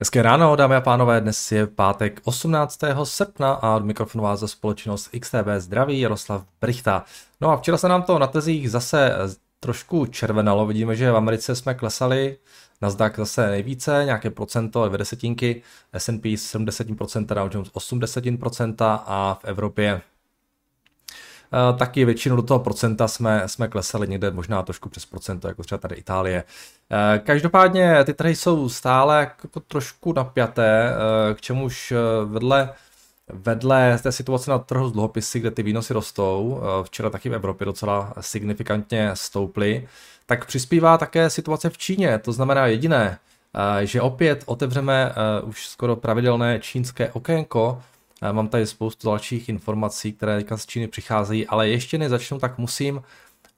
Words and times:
Hezké 0.00 0.22
ráno, 0.22 0.56
dámy 0.56 0.74
a 0.74 0.80
pánové, 0.80 1.20
dnes 1.20 1.52
je 1.52 1.66
pátek 1.66 2.20
18. 2.24 2.80
srpna 3.04 3.52
a 3.52 3.76
od 3.76 3.84
mikrofonu 3.84 4.24
vás 4.24 4.40
za 4.40 4.48
společnost 4.48 5.10
XTB 5.20 5.46
zdraví 5.58 6.00
Jaroslav 6.00 6.44
Brichta. 6.60 7.04
No 7.40 7.50
a 7.50 7.56
včera 7.56 7.78
se 7.78 7.88
nám 7.88 8.02
to 8.02 8.18
na 8.18 8.26
tezích 8.26 8.70
zase 8.70 9.12
trošku 9.60 10.06
červenalo, 10.06 10.66
vidíme, 10.66 10.96
že 10.96 11.12
v 11.12 11.16
Americe 11.16 11.56
jsme 11.56 11.74
klesali, 11.74 12.38
Nasdaq 12.82 13.16
zase 13.16 13.50
nejvíce, 13.50 14.02
nějaké 14.04 14.30
procento, 14.30 14.86
dvě 14.86 14.98
desetinky, 14.98 15.62
S&P 15.92 16.34
70%, 16.34 17.26
Dow 17.26 17.50
Jones 17.54 17.68
80% 17.68 18.74
a 19.06 19.38
v 19.42 19.44
Evropě 19.44 20.00
taky 21.78 22.04
většinu 22.04 22.36
do 22.36 22.42
toho 22.42 22.60
procenta 22.60 23.08
jsme, 23.08 23.42
jsme 23.46 23.68
klesali 23.68 24.08
někde 24.08 24.30
možná 24.30 24.62
trošku 24.62 24.88
přes 24.88 25.06
procento, 25.06 25.48
jako 25.48 25.62
třeba 25.62 25.78
tady 25.78 25.94
Itálie. 25.94 26.44
Eh, 26.90 27.18
každopádně 27.18 28.04
ty 28.04 28.14
trhy 28.14 28.36
jsou 28.36 28.68
stále 28.68 29.20
jako 29.20 29.60
trošku 29.60 30.12
napjaté, 30.12 30.90
eh, 31.30 31.34
k 31.34 31.40
čemuž 31.40 31.92
vedle 32.24 32.70
Vedle 33.32 33.98
té 34.02 34.12
situace 34.12 34.50
na 34.50 34.58
trhu 34.58 34.88
z 34.88 34.92
dluhopisy, 34.92 35.40
kde 35.40 35.50
ty 35.50 35.62
výnosy 35.62 35.94
rostou, 35.94 36.60
včera 36.82 37.10
taky 37.10 37.28
v 37.28 37.34
Evropě 37.34 37.64
docela 37.64 38.12
signifikantně 38.20 39.10
stouply, 39.14 39.88
tak 40.26 40.46
přispívá 40.46 40.98
také 40.98 41.30
situace 41.30 41.70
v 41.70 41.78
Číně. 41.78 42.18
To 42.18 42.32
znamená 42.32 42.66
jediné, 42.66 43.18
že 43.82 44.00
opět 44.00 44.42
otevřeme 44.46 45.12
už 45.42 45.66
skoro 45.68 45.96
pravidelné 45.96 46.60
čínské 46.60 47.12
okénko, 47.12 47.82
Mám 48.32 48.48
tady 48.48 48.66
spoustu 48.66 49.08
dalších 49.08 49.48
informací, 49.48 50.12
které 50.12 50.44
z 50.56 50.66
Číny 50.66 50.88
přicházejí, 50.88 51.46
ale 51.46 51.68
ještě 51.68 51.98
než 51.98 52.08
začnu, 52.08 52.38
tak 52.38 52.58
musím 52.58 53.02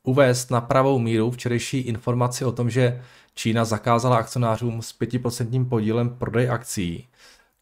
uvést 0.03 0.51
na 0.51 0.61
pravou 0.61 0.99
míru 0.99 1.31
včerejší 1.31 1.79
informaci 1.79 2.45
o 2.45 2.53
tom, 2.53 2.71
že 2.71 3.03
Čína 3.35 3.65
zakázala 3.65 4.17
akcionářům 4.17 4.83
s 4.83 5.01
5% 5.01 5.69
podílem 5.69 6.17
prodej 6.17 6.51
akcí, 6.51 7.09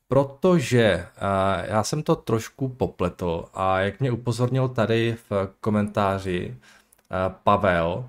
protože 0.09 1.07
já 1.65 1.85
jsem 1.85 2.03
to 2.03 2.17
trošku 2.17 2.69
popletl 2.69 3.45
a 3.55 3.81
jak 3.81 4.01
mě 4.01 4.11
upozornil 4.11 4.69
tady 4.69 5.17
v 5.31 5.49
komentáři 5.61 6.57
Pavel, 7.29 8.09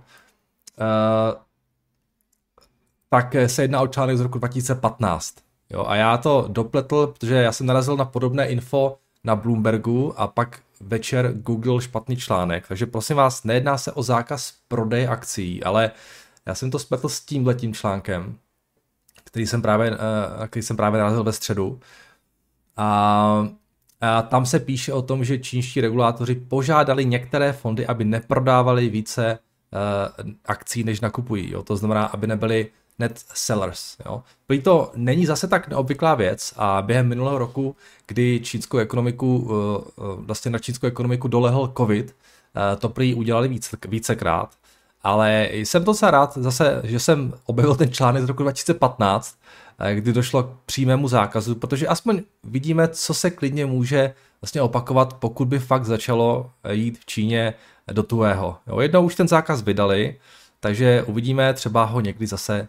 tak 3.09 3.35
se 3.47 3.61
jedná 3.61 3.81
o 3.81 3.87
článek 3.87 4.17
z 4.17 4.21
roku 4.21 4.37
2015. 4.37 5.48
Jo, 5.73 5.85
a 5.87 5.95
já 5.95 6.17
to 6.17 6.45
dopletl, 6.47 7.07
protože 7.07 7.35
já 7.35 7.51
jsem 7.51 7.65
narazil 7.65 7.97
na 7.97 8.05
podobné 8.05 8.47
info 8.47 8.97
na 9.23 9.35
Bloombergu 9.35 10.19
a 10.19 10.27
pak 10.27 10.59
večer 10.81 11.33
Google 11.33 11.81
špatný 11.81 12.15
článek. 12.15 12.67
Takže 12.67 12.85
prosím 12.85 13.17
vás, 13.17 13.43
nejedná 13.43 13.77
se 13.77 13.91
o 13.91 14.03
zákaz 14.03 14.53
prodeje 14.67 15.07
akcí, 15.07 15.63
ale 15.63 15.91
já 16.45 16.55
jsem 16.55 16.71
to 16.71 16.79
spletl 16.79 17.09
s 17.09 17.25
tímhletím 17.25 17.73
článkem, 17.73 18.37
který 19.23 19.47
jsem 19.47 19.61
právě, 19.61 19.91
uh, 19.91 19.97
který 20.47 20.63
jsem 20.63 20.77
právě 20.77 20.99
narazil 20.99 21.23
ve 21.23 21.31
středu. 21.31 21.79
A, 22.77 23.47
a 24.01 24.21
tam 24.21 24.45
se 24.45 24.59
píše 24.59 24.93
o 24.93 25.01
tom, 25.01 25.23
že 25.23 25.37
čínští 25.37 25.81
regulátoři 25.81 26.35
požádali 26.35 27.05
některé 27.05 27.53
fondy, 27.53 27.87
aby 27.87 28.05
neprodávali 28.05 28.89
více 28.89 29.39
uh, 30.23 30.31
akcí, 30.45 30.83
než 30.83 31.01
nakupují. 31.01 31.51
Jo? 31.51 31.63
To 31.63 31.75
znamená, 31.75 32.05
aby 32.05 32.27
nebyly 32.27 32.71
net 32.99 33.21
sellers. 33.33 33.95
Jo. 34.05 34.23
Prý 34.47 34.61
to 34.61 34.91
není 34.95 35.25
zase 35.25 35.47
tak 35.47 35.67
neobvyklá 35.67 36.15
věc 36.15 36.53
a 36.57 36.81
během 36.81 37.07
minulého 37.07 37.37
roku, 37.37 37.75
kdy 38.07 38.39
čínskou 38.43 38.77
ekonomiku, 38.77 39.51
eh, 39.51 39.91
eh, 39.97 40.01
vlastně 40.17 40.51
na 40.51 40.59
čínskou 40.59 40.87
ekonomiku 40.87 41.27
dolehl 41.27 41.73
covid, 41.77 42.15
eh, 42.55 42.75
to 42.75 42.89
prý 42.89 43.15
udělali 43.15 43.47
víc, 43.47 43.75
vícekrát, 43.87 44.49
ale 45.03 45.49
jsem 45.51 45.83
docela 45.83 46.11
rád 46.11 46.37
zase, 46.37 46.81
že 46.83 46.99
jsem 46.99 47.33
objevil 47.45 47.75
ten 47.75 47.91
článek 47.91 48.23
z 48.23 48.27
roku 48.27 48.43
2015, 48.43 49.35
kdy 49.93 50.13
došlo 50.13 50.43
k 50.43 50.49
přímému 50.65 51.07
zákazu, 51.07 51.55
protože 51.55 51.87
aspoň 51.87 52.21
vidíme, 52.43 52.87
co 52.87 53.13
se 53.13 53.31
klidně 53.31 53.65
může 53.65 54.13
vlastně 54.41 54.61
opakovat, 54.61 55.13
pokud 55.13 55.47
by 55.47 55.59
fakt 55.59 55.85
začalo 55.85 56.51
jít 56.71 56.99
v 56.99 57.05
Číně 57.05 57.53
do 57.91 58.03
tuhého. 58.03 58.57
Jo, 58.67 58.79
jednou 58.79 59.05
už 59.05 59.15
ten 59.15 59.27
zákaz 59.27 59.61
vydali, 59.61 60.15
takže 60.59 61.03
uvidíme, 61.03 61.53
třeba 61.53 61.83
ho 61.83 62.01
někdy 62.01 62.27
zase 62.27 62.67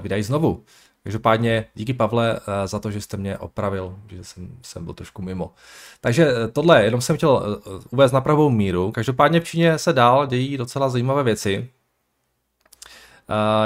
vydají 0.00 0.22
znovu. 0.22 0.64
Každopádně 1.02 1.64
díky 1.74 1.94
Pavle 1.94 2.40
eh, 2.40 2.68
za 2.68 2.78
to, 2.78 2.90
že 2.90 3.00
jste 3.00 3.16
mě 3.16 3.38
opravil, 3.38 3.98
že 4.08 4.24
jsem, 4.24 4.48
jsem 4.62 4.84
byl 4.84 4.94
trošku 4.94 5.22
mimo. 5.22 5.52
Takže 6.00 6.28
eh, 6.28 6.48
tohle, 6.48 6.84
jenom 6.84 7.00
jsem 7.00 7.16
chtěl 7.16 7.62
uvést 7.90 8.12
na 8.12 8.20
pravou 8.20 8.50
míru. 8.50 8.92
Každopádně 8.92 9.40
v 9.40 9.44
Číně 9.44 9.78
se 9.78 9.92
dál 9.92 10.26
dějí 10.26 10.56
docela 10.56 10.88
zajímavé 10.88 11.22
věci. 11.22 11.68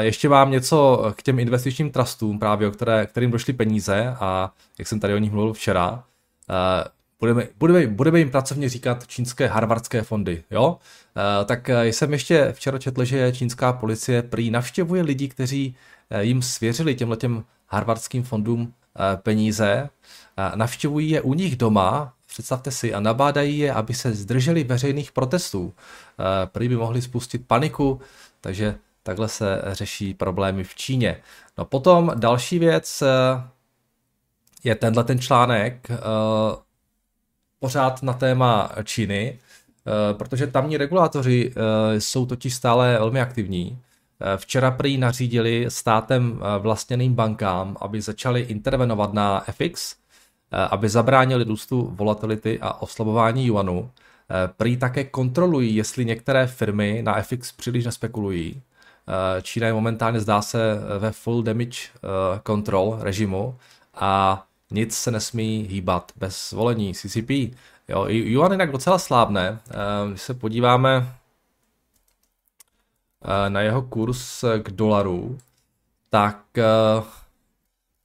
Ještě 0.01 0.29
mám 0.29 0.51
něco 0.51 1.05
k 1.17 1.23
těm 1.23 1.39
investičním 1.39 1.91
trustům, 1.91 2.39
právě 2.39 2.69
o 2.69 2.71
které, 2.71 3.07
kterým 3.07 3.31
došly 3.31 3.53
peníze 3.53 4.17
a 4.21 4.53
jak 4.79 4.89
jsem 4.89 5.01
tady 5.01 5.15
o 5.15 5.19
nich 5.19 5.33
mluvil 5.33 5.53
včera. 5.53 6.05
Budeme, 7.21 7.49
budeme, 7.59 7.87
budeme 7.87 8.19
jim 8.19 8.31
pracovně 8.31 8.69
říkat 8.69 9.07
čínské 9.07 9.47
harvardské 9.47 10.03
fondy, 10.03 10.45
jo? 10.51 10.79
Tak 11.45 11.69
jsem 11.69 12.13
ještě 12.13 12.53
včera 12.53 12.79
četl, 12.79 13.05
že 13.05 13.33
čínská 13.33 13.73
policie 13.73 14.23
prý 14.23 14.51
navštěvuje 14.51 15.03
lidi, 15.03 15.29
kteří 15.29 15.77
Eh, 15.77 15.94
jim 16.21 16.43
svěřili 16.43 16.95
těmhletěm 16.95 17.45
harvardským 17.69 18.23
fondům 18.23 18.73
eh, 18.73 19.17
peníze, 19.17 19.89
navštěvují 20.55 21.11
je 21.11 21.21
u 21.21 21.35
nich 21.35 21.57
doma, 21.57 22.15
představte 22.27 22.71
si, 22.71 22.95
a 22.95 23.01
nabádají 23.01 23.59
je, 23.59 23.73
aby 23.73 23.95
se 23.95 24.13
zdrželi 24.13 24.65
veřejných 24.65 25.13
protestů. 25.13 25.75
Eh, 25.75 26.47
prý 26.47 26.69
by 26.69 26.77
mohli 26.77 27.03
spustit 27.03 27.47
paniku, 27.47 28.01
takže 28.41 28.75
takhle 29.03 29.29
se 29.29 29.63
řeší 29.67 30.15
problémy 30.15 30.65
v 30.65 30.75
Číně. 30.75 31.17
No 31.59 31.65
potom 31.65 32.13
další 32.15 32.59
věc 32.59 33.03
je 34.65 34.75
tenhle 34.75 35.05
ten 35.05 35.19
článek, 35.19 35.89
pořád 37.59 38.03
na 38.03 38.13
téma 38.13 38.71
Číny, 38.85 39.39
protože 40.13 40.47
tamní 40.47 40.77
regulátoři 40.77 41.55
jsou 41.99 42.27
totiž 42.27 42.55
stále 42.55 42.99
velmi 42.99 43.21
aktivní 43.21 43.79
Eh, 43.79 43.94
včera 44.37 44.71
prý 44.71 44.99
nařídili 44.99 45.67
státem 45.69 46.41
eh, 46.41 46.59
vlastněným 46.59 47.15
bankám, 47.15 47.77
aby 47.81 48.01
začali 48.01 48.41
intervenovat 48.41 49.13
na 49.13 49.45
FX, 49.51 49.97
eh, 50.53 50.57
aby 50.57 50.89
zabránili 50.89 51.45
růstu 51.45 51.91
volatility 51.95 52.59
a 52.61 52.83
oslabování 52.83 53.47
yuanu. 53.47 53.91
Prý 54.57 54.77
také 54.77 55.05
kontrolují, 55.05 55.77
jestli 55.77 56.05
některé 56.05 56.47
firmy 56.47 57.03
na 57.05 57.23
FX 57.23 57.53
příliš 57.53 57.85
nespekulují. 57.85 58.63
Čína 59.43 59.67
je 59.67 59.73
momentálně 59.73 60.21
zdá 60.21 60.43
se 60.43 60.59
ve 60.99 61.13
full 61.13 61.43
damage 61.43 61.79
control 62.47 62.99
režimu 63.01 63.57
a 63.95 64.45
nic 64.71 64.95
se 64.95 65.11
nesmí 65.11 65.67
hýbat 65.71 66.13
bez 66.17 66.53
volení 66.53 66.95
CCP. 66.95 67.31
Jo, 67.89 68.07
yuan 68.09 68.53
jinak 68.53 68.73
docela 68.73 68.99
slábne. 68.99 69.59
Když 70.09 70.23
se 70.23 70.35
podíváme 70.35 71.07
Eh, 71.07 71.24
na 73.49 73.61
jeho 73.61 73.83
kurz 73.83 74.45
k 74.63 74.71
dolaru, 74.71 75.39
tak 76.15 76.59
eh, 76.59 76.63
v 77.01 77.25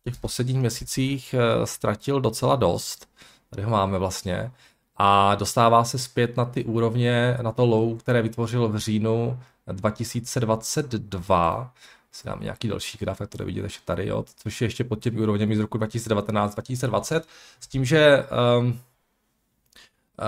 těch 0.03 0.17
posledních 0.17 0.57
měsících 0.57 1.33
eh, 1.33 1.65
ztratil 1.65 2.21
docela 2.21 2.55
dost. 2.55 3.09
Tady 3.49 3.63
ho 3.63 3.69
máme 3.69 3.97
vlastně. 3.97 4.51
A 4.95 5.35
dostává 5.35 5.83
se 5.83 5.97
zpět 5.97 6.37
na 6.37 6.45
ty 6.45 6.65
úrovně, 6.65 7.37
na 7.41 7.51
to 7.51 7.65
low, 7.65 7.97
které 7.97 8.21
vytvořil 8.21 8.67
v 8.67 8.77
říjnu 8.77 9.39
2022. 9.71 11.73
Si 12.11 12.27
dám 12.27 12.39
nějaký 12.41 12.67
další 12.67 12.97
graf, 12.97 13.21
to 13.29 13.45
vidíte 13.45 13.65
ještě 13.65 13.81
tady, 13.85 14.07
jo, 14.07 14.25
což 14.35 14.61
je 14.61 14.65
ještě 14.65 14.83
pod 14.83 14.99
těmi 14.99 15.21
úrovněmi 15.21 15.55
z 15.55 15.59
roku 15.59 15.77
2019-2020, 15.77 17.21
s 17.59 17.67
tím, 17.67 17.85
že 17.85 18.25
um, 18.59 18.79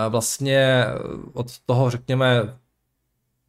vlastně 0.10 0.86
od 1.34 1.60
toho, 1.60 1.90
řekněme, 1.90 2.58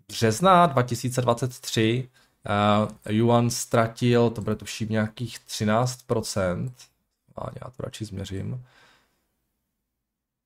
března 0.09 0.67
2023 0.67 2.09
uh, 2.49 3.13
Yuan 3.13 3.51
ztratil, 3.51 4.31
to 4.31 4.41
bude 4.41 4.57
tuším 4.57 4.89
nějakých 4.89 5.39
13%, 5.39 6.71
a 7.37 7.47
já 7.65 7.71
to 7.71 7.83
radši 7.83 8.05
změřím. 8.05 8.65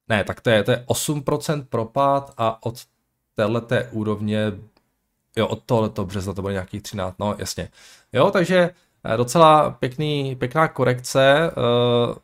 Ne, 0.09 0.25
tak 0.25 0.41
to 0.41 0.51
je, 0.51 0.63
to 0.63 0.71
je 0.71 0.85
8% 0.87 1.65
propad 1.65 2.35
a 2.37 2.67
od 2.67 2.87
téhleté 3.35 3.89
úrovně, 3.93 4.53
jo, 5.37 5.47
od 5.47 5.63
tohoto 5.67 6.05
března 6.05 6.33
to 6.33 6.43
bude 6.43 6.53
nějakých 6.53 6.83
13, 6.83 7.19
no 7.19 7.35
jasně. 7.39 7.69
Jo, 8.13 8.31
takže 8.31 8.71
eh, 9.05 9.17
docela 9.17 9.71
pěkný, 9.71 10.37
pěkná 10.37 10.69
korekce. 10.69 11.51
Uh, 11.57 12.17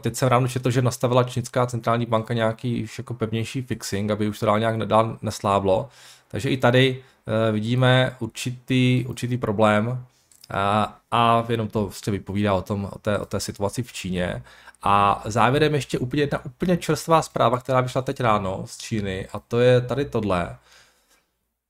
teď 0.00 0.16
jsem 0.16 0.28
ráno 0.28 0.48
četl, 0.48 0.70
že 0.70 0.82
nastavila 0.82 1.24
čínská 1.24 1.66
centrální 1.66 2.06
banka 2.06 2.34
nějaký 2.34 2.84
už 2.84 2.98
jako 2.98 3.14
pevnější 3.14 3.62
fixing, 3.62 4.10
aby 4.10 4.28
už 4.28 4.38
to 4.38 4.46
dál 4.46 4.58
nějak 4.58 4.78
dál 4.78 5.18
nesláblo. 5.22 5.88
Takže 6.28 6.50
i 6.50 6.56
tady 6.56 7.02
uh, 7.26 7.54
vidíme 7.54 8.16
určitý, 8.20 9.04
určitý 9.08 9.36
problém 9.36 10.04
a, 10.50 10.98
a 11.10 11.44
jenom 11.48 11.68
to 11.68 11.82
vlastně 11.82 12.10
vypovídá 12.10 12.54
o, 12.54 12.62
tom, 12.62 12.88
o, 12.92 12.98
té, 12.98 13.18
o 13.18 13.26
té 13.26 13.40
situaci 13.40 13.82
v 13.82 13.92
Číně. 13.92 14.42
A 14.82 15.22
závěrem 15.24 15.74
ještě 15.74 15.98
úplně 15.98 16.22
jedna 16.22 16.44
úplně 16.44 16.76
čerstvá 16.76 17.22
zpráva, 17.22 17.58
která 17.58 17.80
vyšla 17.80 18.02
teď 18.02 18.20
ráno 18.20 18.62
z 18.66 18.78
Číny 18.78 19.28
a 19.32 19.38
to 19.38 19.60
je 19.60 19.80
tady 19.80 20.04
tohle. 20.04 20.56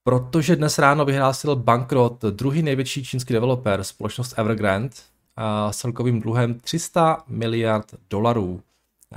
Protože 0.04 0.56
dnes 0.56 0.78
ráno 0.78 1.04
vyhlásil 1.04 1.56
bankrot 1.56 2.22
druhý 2.22 2.62
největší 2.62 3.04
čínský 3.04 3.34
developer, 3.34 3.84
společnost 3.84 4.34
Evergrande, 4.38 4.96
s 5.70 5.76
celkovým 5.76 6.20
dluhem 6.20 6.60
300 6.60 7.24
miliard 7.28 7.94
dolarů. 8.10 8.62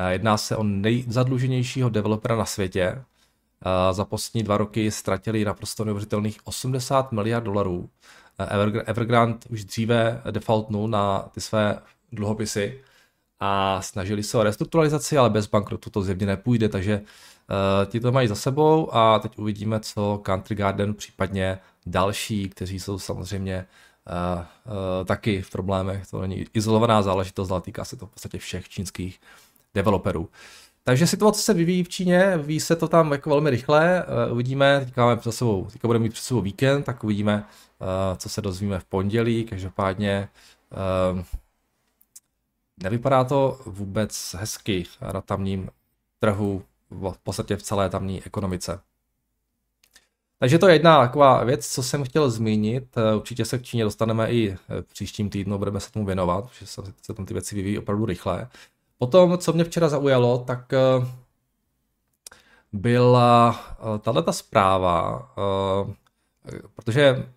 Jedná 0.10 0.38
se 0.38 0.58
o 0.58 0.64
nejzadluženějšího 0.64 1.90
developera 1.90 2.36
na 2.36 2.46
světě. 2.46 3.04
Za 3.92 4.06
poslední 4.06 4.44
dva 4.44 4.58
roky 4.58 4.92
ztratili 4.92 5.46
naprosto 5.46 5.86
neuvěřitelných 5.86 6.38
80 6.44 7.12
miliard 7.12 7.44
dolarů. 7.44 7.90
Evergrande 8.86 9.38
už 9.50 9.66
dříve 9.66 10.22
defaultnul 10.32 10.88
na 10.88 11.20
ty 11.20 11.42
své 11.42 11.80
dluhopisy 12.12 12.82
a 13.40 13.82
snažili 13.82 14.24
se 14.24 14.38
o 14.38 14.44
restrukturalizaci, 14.44 15.18
ale 15.18 15.30
bez 15.30 15.48
bankrotu 15.48 15.90
to 15.90 16.02
zjevně 16.02 16.28
nepůjde, 16.28 16.70
takže 16.70 17.02
uh, 17.02 17.92
ti 17.92 18.00
to 18.00 18.12
mají 18.12 18.28
za 18.28 18.36
sebou 18.36 18.96
a 18.96 19.20
teď 19.20 19.38
uvidíme, 19.38 19.80
co 19.80 20.22
Country 20.24 20.56
Garden, 20.56 20.94
případně 20.94 21.60
další, 21.86 22.50
kteří 22.50 22.80
jsou 22.80 23.00
samozřejmě 23.00 23.66
uh, 24.36 24.42
uh, 24.42 25.06
taky 25.06 25.42
v 25.42 25.50
problémech. 25.50 26.08
To 26.08 26.22
není 26.22 26.46
izolovaná 26.54 27.02
záležitost, 27.02 27.52
ale 27.52 27.62
týká 27.62 27.86
se 27.86 27.96
to 27.96 28.06
v 28.06 28.10
podstatě 28.10 28.38
všech 28.38 28.70
čínských 28.70 29.22
developerů. 29.74 30.30
Takže 30.84 31.08
situace 31.08 31.42
se 31.42 31.54
vyvíjí 31.54 31.84
v 31.84 31.90
Číně, 31.90 32.38
vyvíjí 32.38 32.60
se 32.60 32.76
to 32.76 32.88
tam 32.88 33.12
jako 33.12 33.30
velmi 33.30 33.50
rychle, 33.50 34.06
uh, 34.28 34.34
uvidíme, 34.34 34.80
teďka 34.86 35.06
máme 35.06 35.18
před 35.18 35.32
sebou, 35.32 35.68
teďka 35.72 35.88
budeme 35.88 36.04
mít 36.04 36.14
před 36.14 36.24
sebou 36.24 36.42
víkend, 36.42 36.84
tak 36.84 37.04
uvidíme, 37.04 37.46
uh, 37.80 38.18
co 38.18 38.30
se 38.30 38.42
dozvíme 38.42 38.80
v 38.80 38.86
pondělí, 38.86 39.46
každopádně 39.46 40.30
uh, 41.14 41.24
Nevypadá 42.84 43.24
to 43.24 43.62
vůbec 43.66 44.36
hezky 44.40 44.84
na 45.14 45.22
tamním 45.22 45.70
trhu, 46.20 46.64
v 46.90 47.18
podstatě 47.24 47.56
v 47.56 47.64
celé 47.64 47.90
tamní 47.90 48.24
ekonomice. 48.24 48.80
Takže 50.40 50.60
to 50.60 50.68
je 50.68 50.76
jedna 50.76 51.02
taková 51.02 51.44
věc, 51.44 51.68
co 51.68 51.84
jsem 51.84 52.04
chtěl 52.04 52.30
zmínit. 52.30 52.96
Určitě 53.16 53.46
se 53.46 53.58
k 53.58 53.64
Číně 53.64 53.84
dostaneme 53.84 54.32
i 54.32 54.58
v 54.82 54.94
příštím 54.94 55.30
týdnu, 55.30 55.58
budeme 55.58 55.80
se 55.80 55.92
tomu 55.92 56.06
věnovat, 56.06 56.50
že 56.60 56.66
se 56.66 57.14
tam 57.14 57.26
ty 57.26 57.34
věci 57.34 57.56
vyvíjí 57.56 57.78
opravdu 57.78 58.06
rychle. 58.06 58.48
Potom, 59.02 59.38
co 59.38 59.54
mě 59.54 59.64
včera 59.64 59.90
zaujalo, 59.90 60.38
tak 60.38 60.74
eh, 60.74 61.08
byla 62.74 63.60
eh, 63.72 64.00
tahle 64.00 64.24
ta 64.24 64.32
zpráva, 64.32 65.30
eh, 66.48 66.60
protože 66.76 67.30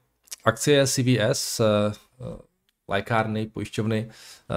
akcie 0.45 0.87
CVS 0.87 1.61
lékárny, 2.89 3.47
pojišťovny 3.47 4.11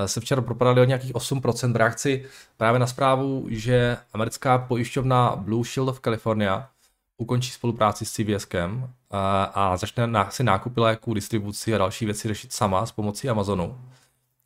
se 0.05 0.19
včera 0.19 0.41
propadaly 0.41 0.81
o 0.81 0.83
nějakých 0.83 1.13
8% 1.13 1.73
v 1.73 1.75
reakci 1.75 2.25
právě 2.57 2.79
na 2.79 2.87
zprávu, 2.87 3.45
že 3.49 3.97
americká 4.13 4.57
pojišťovna 4.57 5.35
Blue 5.35 5.63
Shield 5.63 5.89
of 5.89 5.99
California 5.99 6.69
ukončí 7.17 7.51
spolupráci 7.51 8.05
s 8.05 8.19
eh, 8.19 8.67
a 9.53 9.77
začne 9.77 10.09
si 10.29 10.43
nákupy 10.43 10.79
léků, 10.79 11.13
distribuci 11.13 11.75
a 11.75 11.77
další 11.77 12.05
věci 12.05 12.27
řešit 12.27 12.53
sama 12.53 12.85
s 12.85 12.91
pomocí 12.91 13.29
Amazonu. 13.29 13.77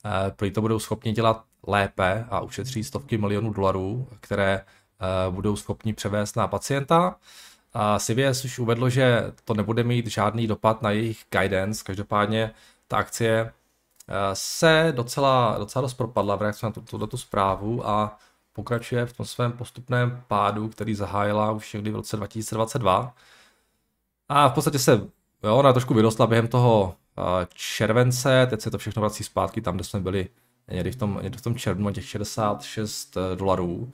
Eh, 0.05 0.31
prý 0.31 0.51
to 0.51 0.61
budou 0.61 0.79
schopni 0.79 1.11
dělat 1.11 1.43
lépe 1.67 2.25
a 2.29 2.39
ušetří 2.39 2.83
stovky 2.83 3.17
milionů 3.17 3.53
dolarů, 3.53 4.07
které 4.19 4.65
budou 5.29 5.55
schopni 5.55 5.93
převést 5.93 6.35
na 6.35 6.47
pacienta. 6.47 7.15
A 7.73 7.99
CVS 7.99 8.45
už 8.45 8.59
uvedlo, 8.59 8.89
že 8.89 9.33
to 9.45 9.53
nebude 9.53 9.83
mít 9.83 10.07
žádný 10.07 10.47
dopad 10.47 10.81
na 10.81 10.91
jejich 10.91 11.23
guidance, 11.31 11.83
každopádně 11.85 12.51
ta 12.87 12.97
akcie 12.97 13.53
se 14.33 14.93
docela, 14.95 15.55
docela 15.57 15.81
dost 15.81 15.93
propadla 15.93 16.35
v 16.35 16.41
reakci 16.41 16.65
na 16.65 16.71
tuto 16.71 17.07
tu 17.07 17.17
zprávu 17.17 17.89
a 17.89 18.17
pokračuje 18.53 19.05
v 19.05 19.13
tom 19.13 19.25
svém 19.25 19.51
postupném 19.51 20.23
pádu, 20.27 20.69
který 20.69 20.95
zahájila 20.95 21.51
už 21.51 21.73
někdy 21.73 21.91
v 21.91 21.95
roce 21.95 22.17
2022. 22.17 23.15
A 24.29 24.49
v 24.49 24.53
podstatě 24.53 24.79
se, 24.79 24.91
jo, 25.43 25.57
ona 25.57 25.73
trošku 25.73 25.93
vyrostla 25.93 26.27
během 26.27 26.47
toho 26.47 26.95
července, 27.53 28.47
teď 28.49 28.61
se 28.61 28.71
to 28.71 28.77
všechno 28.77 28.99
vrací 28.99 29.23
zpátky 29.23 29.61
tam, 29.61 29.75
kde 29.75 29.83
jsme 29.83 29.99
byli 29.99 30.27
někdy 30.71 30.91
v 30.91 30.95
tom, 30.95 31.19
někdy 31.21 31.37
v 31.37 31.41
tom 31.41 31.55
červnu, 31.55 31.91
těch 31.91 32.05
66 32.05 33.17
e, 33.17 33.35
dolarů. 33.35 33.91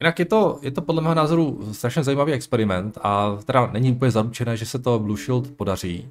Jinak 0.00 0.18
je 0.18 0.24
to, 0.24 0.58
je 0.62 0.70
to 0.70 0.82
podle 0.82 1.02
mého 1.02 1.14
názoru 1.14 1.72
strašně 1.72 2.04
zajímavý 2.04 2.32
experiment 2.32 2.98
a 3.02 3.38
teda 3.44 3.66
není 3.72 3.92
úplně 3.92 4.10
zaručené, 4.10 4.56
že 4.56 4.66
se 4.66 4.78
to 4.78 4.98
Blue 4.98 5.18
Shield 5.18 5.50
podaří. 5.50 6.10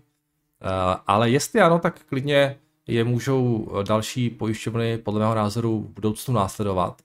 Ale 1.07 1.29
jestli 1.29 1.61
ano, 1.61 1.79
tak 1.79 1.99
klidně 2.05 2.55
je 2.89 3.03
můžou 3.03 3.71
eh, 3.71 3.83
další 3.83 4.29
pojišťovny 4.29 4.97
podle 4.97 5.19
mého 5.19 5.35
názoru 5.35 5.81
v 5.81 5.93
budoucnu 5.93 6.33
následovat. 6.33 7.01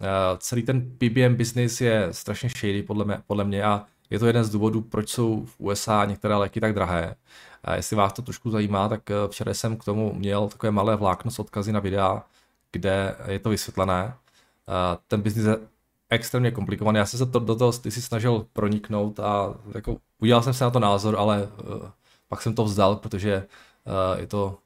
Eh, 0.00 0.06
celý 0.38 0.62
ten 0.62 0.90
PBM 0.98 1.34
business 1.34 1.80
je 1.80 2.08
strašně 2.10 2.48
shady 2.48 2.82
podle 2.82 3.04
mě, 3.04 3.18
podle 3.26 3.44
mě 3.44 3.64
a 3.64 3.84
je 4.10 4.18
to 4.18 4.26
jeden 4.26 4.44
z 4.44 4.50
důvodů, 4.50 4.82
proč 4.82 5.10
jsou 5.10 5.44
v 5.44 5.54
USA 5.58 6.04
některé 6.04 6.36
léky 6.36 6.60
tak 6.60 6.74
drahé. 6.74 7.14
A 7.64 7.74
jestli 7.74 7.96
vás 7.96 8.12
to 8.12 8.22
trošku 8.22 8.50
zajímá, 8.50 8.88
tak 8.88 9.10
eh, 9.10 9.14
včera 9.28 9.54
jsem 9.54 9.76
k 9.76 9.84
tomu 9.84 10.12
měl 10.14 10.48
takové 10.48 10.70
malé 10.70 10.96
vlákno 10.96 11.30
s 11.30 11.38
odkazy 11.38 11.72
na 11.72 11.80
videa, 11.80 12.22
kde 12.72 13.16
je 13.26 13.38
to 13.38 13.50
vysvětlené. 13.50 14.14
Ten 15.08 15.20
biznis 15.20 15.46
je 15.46 15.56
extrémně 16.10 16.50
komplikovaný. 16.50 16.98
Já 16.98 17.06
jsem 17.06 17.18
se 17.18 17.26
to, 17.26 17.38
do 17.38 17.56
toho 17.56 17.72
ty 17.72 17.90
si 17.90 18.02
snažil 18.02 18.46
proniknout 18.52 19.20
a 19.20 19.54
jako, 19.74 19.96
udělal 20.18 20.42
jsem 20.42 20.54
se 20.54 20.64
na 20.64 20.70
to 20.70 20.80
názor, 20.80 21.16
ale 21.18 21.48
pak 22.28 22.42
jsem 22.42 22.54
to 22.54 22.64
vzdal, 22.64 22.96
protože 22.96 23.46
je 24.18 24.26
to 24.26 24.58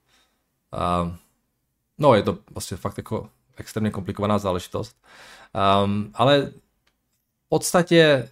no, 1.99 2.15
je 2.15 2.23
to 2.23 2.39
vlastně 2.51 2.77
fakt 2.77 2.99
jako 2.99 3.29
extrémně 3.57 3.91
komplikovaná 3.91 4.39
záležitost. 4.39 4.97
Um, 5.85 6.11
ale 6.15 6.41
v 7.47 7.49
podstatě 7.49 8.29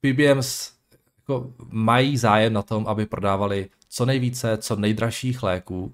PBMs 0.00 0.72
jako 1.18 1.52
mají 1.70 2.16
zájem 2.16 2.52
na 2.52 2.62
tom, 2.62 2.86
aby 2.86 3.06
prodávali 3.06 3.70
co 3.88 4.06
nejvíce, 4.06 4.58
co 4.58 4.76
nejdražších 4.76 5.42
léků. 5.42 5.84
Uh, 5.84 5.92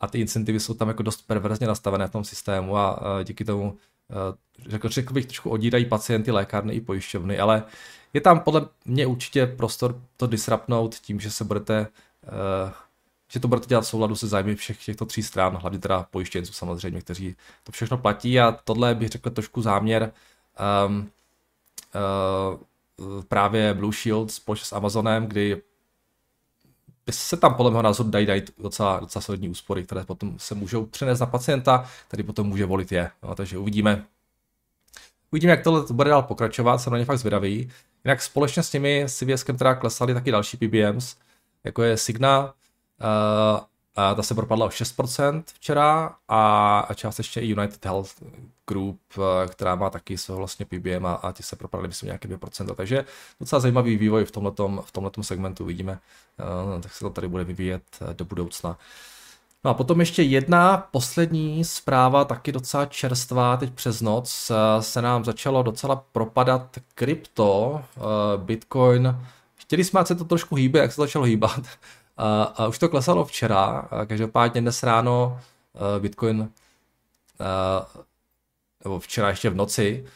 a 0.00 0.06
ty 0.08 0.20
incentivy 0.20 0.60
jsou 0.60 0.74
tam 0.74 0.88
jako 0.88 1.02
dost 1.02 1.26
perverzně 1.26 1.66
nastavené 1.66 2.06
v 2.06 2.10
tom 2.10 2.24
systému 2.24 2.76
a 2.76 3.00
uh, 3.00 3.24
díky 3.24 3.44
tomu 3.44 3.70
uh, 3.70 4.68
řekl, 4.70 4.88
řekl 4.88 5.14
bych 5.14 5.26
trošku 5.26 5.50
odírají 5.50 5.84
pacienty, 5.84 6.30
lékárny 6.30 6.74
i 6.74 6.80
pojišťovny, 6.80 7.38
ale 7.38 7.62
je 8.12 8.20
tam 8.20 8.40
podle 8.40 8.66
mě 8.84 9.06
určitě 9.06 9.46
prostor 9.46 10.00
to 10.16 10.26
disrupnout 10.26 10.94
tím, 10.94 11.20
že 11.20 11.30
se 11.30 11.44
budete 11.44 11.86
že 13.32 13.40
to 13.40 13.48
budete 13.48 13.66
dělat 13.66 13.80
v 13.80 13.86
souladu 13.86 14.16
se 14.16 14.28
zájmy 14.28 14.54
všech 14.54 14.84
těchto 14.84 15.06
tří 15.06 15.22
stran, 15.22 15.56
hlavně 15.56 15.78
teda 15.78 16.06
pojištěnců 16.10 16.52
samozřejmě, 16.52 17.00
kteří 17.00 17.36
to 17.64 17.72
všechno 17.72 17.98
platí. 17.98 18.40
A 18.40 18.52
tohle 18.64 18.94
bych 18.94 19.08
řekl 19.08 19.30
trošku 19.30 19.62
záměr 19.62 20.12
um, 20.86 21.10
právě 23.28 23.74
Blue 23.74 23.92
Shield 23.92 24.30
společně 24.30 24.64
s 24.64 24.72
Amazonem, 24.72 25.26
kdy 25.26 25.62
se 27.10 27.36
tam 27.36 27.54
podle 27.54 27.70
mého 27.70 27.82
názoru 27.82 28.10
dají, 28.10 28.26
dají 28.26 28.42
docela, 28.58 29.00
docela 29.00 29.22
solidní 29.22 29.48
úspory, 29.48 29.84
které 29.84 30.04
potom 30.04 30.38
se 30.38 30.54
můžou 30.54 30.86
přenést 30.86 31.20
na 31.20 31.26
pacienta, 31.26 31.90
který 32.08 32.22
potom 32.22 32.46
může 32.46 32.66
volit 32.66 32.92
je. 32.92 33.10
No, 33.22 33.34
takže 33.34 33.58
uvidíme, 33.58 34.04
Uvidíme, 35.32 35.50
jak 35.50 35.64
tohle 35.64 35.84
bude 35.90 36.10
dál 36.10 36.22
pokračovat, 36.22 36.78
jsem 36.78 36.92
na 36.92 36.98
ně 36.98 37.04
fakt 37.04 37.18
zvědavý. 37.18 37.70
Jinak 38.04 38.22
společně 38.22 38.62
s 38.62 38.70
těmi 38.70 39.06
CVSkem 39.08 39.56
teda 39.56 39.74
klesaly 39.74 40.14
taky 40.14 40.30
další 40.30 40.56
PBMs, 40.56 41.16
jako 41.64 41.82
je 41.82 41.96
Signa, 41.96 42.54
Uh, 43.00 43.06
a 43.06 43.68
ta 44.14 44.22
se 44.22 44.34
propadla 44.34 44.66
o 44.66 44.68
6% 44.68 45.42
včera 45.54 46.14
a, 46.28 46.88
částečně 46.94 47.42
i 47.42 47.46
United 47.46 47.84
Health 47.84 48.10
Group, 48.68 49.00
eh, 49.18 49.48
která 49.48 49.74
má 49.74 49.90
taky 49.90 50.18
svého 50.18 50.38
vlastně 50.38 50.66
PBM 50.66 51.06
a, 51.06 51.14
a 51.14 51.32
ti 51.32 51.42
se 51.42 51.56
propadly 51.56 51.88
myslím 51.88 52.06
nějaké 52.06 52.28
2%. 52.28 52.74
Takže 52.74 53.04
docela 53.40 53.60
zajímavý 53.60 53.96
vývoj 53.96 54.24
v 54.24 54.30
tomhletom, 54.30 54.82
v 54.84 54.92
tomhletom 54.92 55.24
segmentu 55.24 55.64
vidíme, 55.64 55.98
uh, 56.72 56.80
tak 56.80 56.92
se 56.92 57.00
to 57.00 57.10
tady 57.10 57.28
bude 57.28 57.44
vyvíjet 57.44 57.82
do 58.12 58.24
budoucna. 58.24 58.78
No 59.64 59.70
a 59.70 59.74
potom 59.74 60.00
ještě 60.00 60.22
jedna 60.22 60.88
poslední 60.90 61.64
zpráva, 61.64 62.24
taky 62.24 62.52
docela 62.52 62.86
čerstvá, 62.86 63.56
teď 63.56 63.72
přes 63.72 64.00
noc 64.00 64.50
se 64.80 65.02
nám 65.02 65.24
začalo 65.24 65.62
docela 65.62 66.04
propadat 66.12 66.78
krypto, 66.94 67.82
Bitcoin. 68.36 69.16
Chtěli 69.54 69.84
jsme, 69.84 70.00
ať 70.00 70.06
se 70.06 70.14
to 70.14 70.24
trošku 70.24 70.54
hýbe, 70.54 70.78
jak 70.78 70.92
se 70.92 70.96
to 70.96 71.02
začalo 71.02 71.24
hýbat, 71.24 71.60
a, 72.18 72.66
už 72.66 72.78
to 72.78 72.88
klesalo 72.88 73.24
včera, 73.24 73.88
každopádně 74.06 74.60
dnes 74.60 74.82
ráno 74.82 75.40
Bitcoin, 75.98 76.50
nebo 78.84 78.98
včera 78.98 79.28
ještě 79.28 79.50
v 79.50 79.54
noci, 79.54 80.06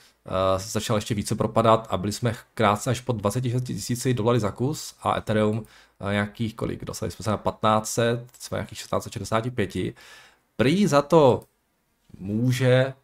začal 0.56 0.96
ještě 0.96 1.14
více 1.14 1.34
propadat 1.34 1.86
a 1.90 1.96
byli 1.96 2.12
jsme 2.12 2.34
krátce 2.54 2.90
až 2.90 3.00
pod 3.00 3.16
26 3.16 3.62
tisíci 3.62 4.14
dolarů 4.14 4.38
za 4.38 4.50
kus 4.50 4.94
a 5.02 5.18
Ethereum 5.18 5.66
nějakých 6.10 6.54
kolik, 6.54 6.84
dostali 6.84 7.12
jsme 7.12 7.22
se 7.22 7.30
na 7.30 7.36
1500, 7.36 8.26
jsme 8.38 8.56
nějakých 8.56 8.78
1665. 8.78 9.94
Prý 10.56 10.86
za 10.86 11.02
to 11.02 11.44
může 12.18 12.94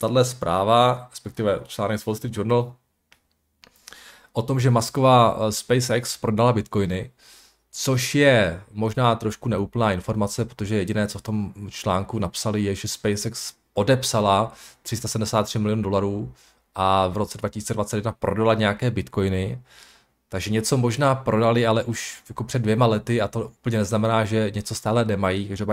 tahle 0.00 0.24
zpráva, 0.24 1.06
respektive 1.10 1.60
článek 1.66 2.00
z 2.00 2.06
Wall 2.06 2.14
Street 2.14 2.36
Journal, 2.36 2.74
o 4.32 4.42
tom, 4.42 4.60
že 4.60 4.70
Masková 4.70 5.50
SpaceX 5.52 6.16
prodala 6.16 6.52
bitcoiny, 6.52 7.10
Což 7.80 8.14
je 8.14 8.60
možná 8.72 9.14
trošku 9.14 9.48
neúplná 9.48 9.92
informace, 9.92 10.44
protože 10.44 10.76
jediné, 10.76 11.06
co 11.06 11.18
v 11.18 11.22
tom 11.22 11.52
článku 11.70 12.18
napsali, 12.18 12.62
je, 12.62 12.74
že 12.74 12.88
SpaceX 12.88 13.54
odepsala 13.74 14.52
373 14.82 15.58
milionů 15.58 15.82
dolarů 15.82 16.32
a 16.74 17.06
v 17.06 17.16
roce 17.16 17.38
2021 17.38 18.12
prodala 18.12 18.54
nějaké 18.54 18.90
bitcoiny. 18.90 19.62
Takže 20.28 20.50
něco 20.50 20.76
možná 20.76 21.14
prodali, 21.14 21.66
ale 21.66 21.84
už 21.84 22.22
jako 22.28 22.44
před 22.44 22.58
dvěma 22.62 22.86
lety 22.86 23.20
a 23.20 23.28
to 23.28 23.40
úplně 23.40 23.78
neznamená, 23.78 24.24
že 24.24 24.50
něco 24.54 24.74
stále 24.74 25.04
nemají. 25.04 25.48
Takže 25.48 25.66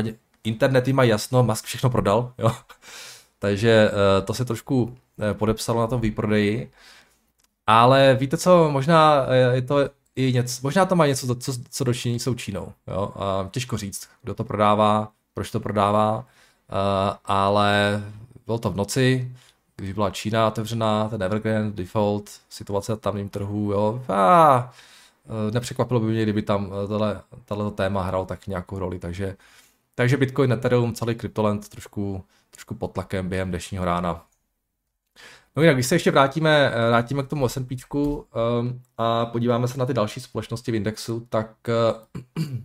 internety 0.44 0.94
mají 0.94 1.10
jasno, 1.10 1.44
Musk 1.44 1.66
všechno 1.66 1.90
prodal, 1.90 2.34
jo. 2.38 2.52
Takže 3.40 3.90
uh, 3.90 4.26
to 4.26 4.34
se 4.34 4.46
trošku 4.46 4.84
uh, 4.84 4.94
podepsalo 5.34 5.82
na 5.82 5.88
tom 5.88 6.02
výprodeji. 6.02 6.72
Ale 7.68 8.18
víte 8.20 8.38
co, 8.38 8.72
možná 8.72 9.26
je 9.54 9.62
to 9.62 9.90
i 10.16 10.34
něco, 10.34 10.60
možná 10.64 10.86
to 10.86 10.96
má 10.96 11.08
něco, 11.08 11.36
co, 11.36 11.54
co 11.70 11.84
dočinění 11.84 12.20
s 12.20 12.36
Čínou. 12.36 12.74
Jo? 12.88 13.12
A 13.16 13.50
těžko 13.52 13.78
říct, 13.78 14.10
kdo 14.24 14.34
to 14.34 14.44
prodává, 14.44 15.12
proč 15.34 15.52
to 15.52 15.60
prodává, 15.60 16.18
uh, 16.18 16.26
ale 17.26 18.04
bylo 18.46 18.58
to 18.58 18.72
v 18.72 18.76
noci, 18.76 19.36
když 19.76 19.94
byla 19.94 20.10
Čína 20.10 20.48
otevřená, 20.48 21.10
ten 21.10 21.24
Evergrande, 21.24 21.72
default, 21.72 22.30
situace 22.50 22.92
na 22.92 22.96
tamním 22.96 23.30
trhu, 23.30 23.72
jo, 23.72 24.04
a 24.10 24.74
nepřekvapilo 25.52 26.00
by 26.00 26.06
mě, 26.06 26.24
kdyby 26.24 26.42
tam 26.42 26.72
tohle, 26.88 27.22
tohle 27.46 27.72
téma 27.72 28.04
hrál 28.04 28.26
tak 28.26 28.48
nějakou 28.48 28.80
roli, 28.80 29.00
takže, 29.00 29.38
takže 29.96 30.18
Bitcoin, 30.18 30.52
Ethereum, 30.52 30.94
celý 30.94 31.16
kryptoland 31.16 31.70
trošku, 31.70 32.24
trošku 32.52 32.76
pod 32.76 32.92
tlakem 32.92 33.30
během 33.30 33.50
dnešního 33.50 33.86
rána. 33.86 34.26
No 35.56 35.62
jinak, 35.62 35.76
když 35.76 35.86
se 35.86 35.96
ještě 35.96 36.12
vrátíme, 36.12 36.72
vrátíme 36.88 37.24
k 37.24 37.28
tomu 37.28 37.50
S&P 37.50 37.76
um, 37.92 38.82
a 38.98 39.26
podíváme 39.26 39.68
se 39.68 39.78
na 39.78 39.86
ty 39.86 39.94
další 39.94 40.20
společnosti 40.20 40.72
v 40.72 40.76
indexu, 40.76 41.28
tak 41.30 41.56
uh, 42.38 42.46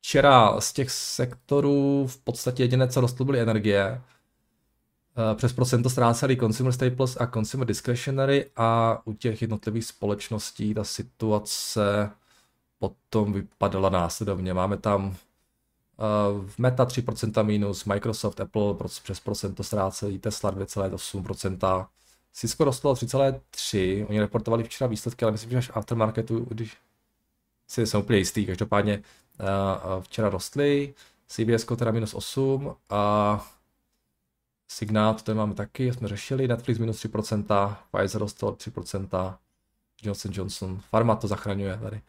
včera 0.00 0.60
z 0.60 0.72
těch 0.72 0.90
sektorů 0.90 2.06
v 2.06 2.18
podstatě 2.18 2.62
jediné, 2.62 2.88
co 2.88 3.00
rostlo, 3.00 3.24
byly 3.24 3.40
energie. 3.40 4.02
Uh, 5.16 5.36
přes 5.36 5.52
procento 5.52 5.90
ztráceli 5.90 6.36
Consumer 6.36 6.72
Staples 6.72 7.16
a 7.20 7.26
Consumer 7.26 7.66
Discretionary 7.66 8.50
a 8.56 9.00
u 9.04 9.12
těch 9.12 9.42
jednotlivých 9.42 9.84
společností 9.84 10.74
ta 10.74 10.84
situace 10.84 12.10
potom 12.78 13.32
vypadala 13.32 13.90
následovně. 13.90 14.54
Máme 14.54 14.76
tam 14.76 15.16
Meta 16.58 16.84
3% 16.84 17.44
minus, 17.44 17.84
Microsoft, 17.84 18.40
Apple 18.40 18.74
přes 19.02 19.20
procento 19.20 19.64
ztrácejí, 19.64 20.18
Tesla 20.18 20.52
2,8%, 20.52 21.86
Cisco 22.32 22.64
rostlo 22.64 22.94
3,3%, 22.94 24.06
oni 24.08 24.20
reportovali 24.20 24.64
včera 24.64 24.88
výsledky, 24.88 25.24
ale 25.24 25.32
myslím, 25.32 25.50
že 25.50 25.56
až 25.56 25.70
aftermarketu, 25.74 26.46
když 26.48 26.76
si 27.68 27.86
jsem 27.86 28.00
úplně 28.00 28.18
jistý, 28.18 28.46
každopádně 28.46 29.02
včera 30.00 30.28
rostly, 30.28 30.94
CBS 31.26 31.64
teda 31.76 31.90
minus 31.90 32.14
8 32.14 32.76
a 32.90 33.46
Signál, 34.68 35.14
to 35.14 35.34
máme 35.34 35.54
taky, 35.54 35.92
jsme 35.92 36.08
řešili, 36.08 36.48
Netflix 36.48 36.78
minus 36.78 37.04
3%, 37.04 37.76
Pfizer 37.92 38.20
rostl 38.20 38.46
3%, 38.46 39.36
Johnson 40.02 40.32
Johnson, 40.34 40.80
Pharma 40.90 41.16
to 41.16 41.28
zachraňuje 41.28 41.78
tady. 41.78 42.00